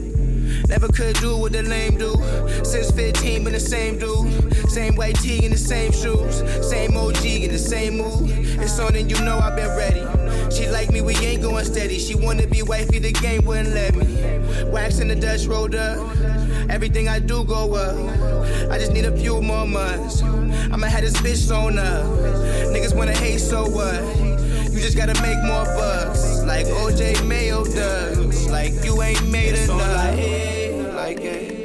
[0.67, 2.15] Never could do what the lame do.
[2.65, 4.69] Since 15, been the same dude.
[4.69, 6.43] Same white tee in the same shoes.
[6.69, 8.29] Same OG in the same mood.
[8.59, 10.20] It's on and you know I've been ready.
[10.51, 11.97] She like me, we ain't going steady.
[11.97, 14.05] She wanna be wifey, the game wouldn't let me.
[14.65, 15.97] Wax in the Dutch rolled up.
[16.69, 18.71] Everything I do go up.
[18.71, 20.21] I just need a few more months.
[20.21, 22.05] I'ma have this bitch sewn up.
[22.73, 24.01] Niggas wanna hate, so what?
[24.71, 26.43] You just gotta make more bucks.
[26.43, 28.49] Like OJ Mayo does.
[28.49, 29.79] Like you ain't made enough.
[29.79, 31.61] Like, hey, like, hey.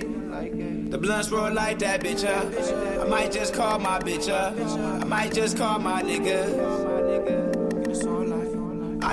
[0.89, 3.05] The blunts roll like that, bitch up.
[3.05, 4.57] I might just call my bitch up.
[5.03, 6.86] I might just call my nigga.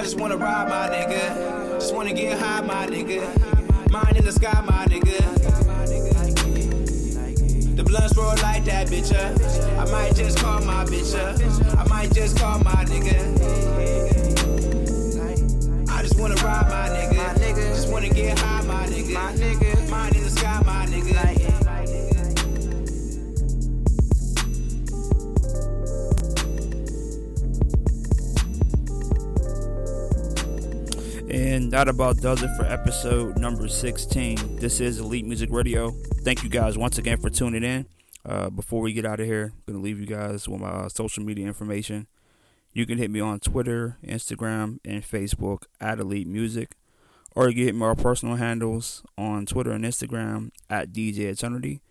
[0.03, 1.80] Just wanna ride my nigga.
[1.80, 3.23] Just wanna get high, my nigga.
[3.89, 5.17] Mine in the sky, my nigga.
[7.77, 9.13] The blunts roll like that, bitch.
[9.13, 9.80] Uh.
[9.80, 11.15] I might just call my bitch.
[11.15, 11.77] Uh.
[11.77, 13.15] I might just call my nigga.
[15.89, 17.55] I just wanna ride my nigga.
[17.73, 19.89] Just wanna get high, my nigga.
[19.89, 21.62] Mine in the sky, my nigga.
[31.34, 34.57] And that about does it for episode number 16.
[34.57, 35.89] This is Elite Music Radio.
[36.23, 37.88] Thank you guys once again for tuning in.
[38.23, 40.69] Uh, before we get out of here, I'm going to leave you guys with my
[40.69, 42.05] uh, social media information.
[42.72, 46.76] You can hit me on Twitter, Instagram, and Facebook at Elite Music.
[47.35, 51.81] Or you can hit my personal handles on Twitter and Instagram at DJ Eternity.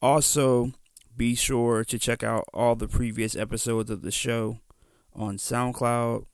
[0.00, 0.72] Also,
[1.14, 4.60] be sure to check out all the previous episodes of the show
[5.14, 6.24] on SoundCloud,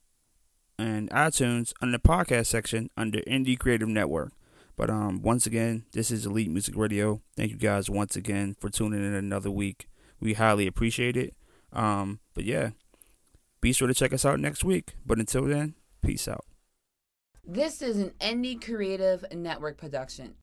[0.79, 4.33] and iTunes under the podcast section under Indie Creative Network.
[4.77, 7.21] But um, once again, this is Elite Music Radio.
[7.37, 9.89] Thank you guys once again for tuning in another week.
[10.21, 11.35] We highly appreciate it.
[11.73, 12.71] Um, but yeah,
[13.61, 14.95] be sure to check us out next week.
[15.05, 16.45] But until then, peace out.
[17.45, 20.37] This is an Indie Creative Network production.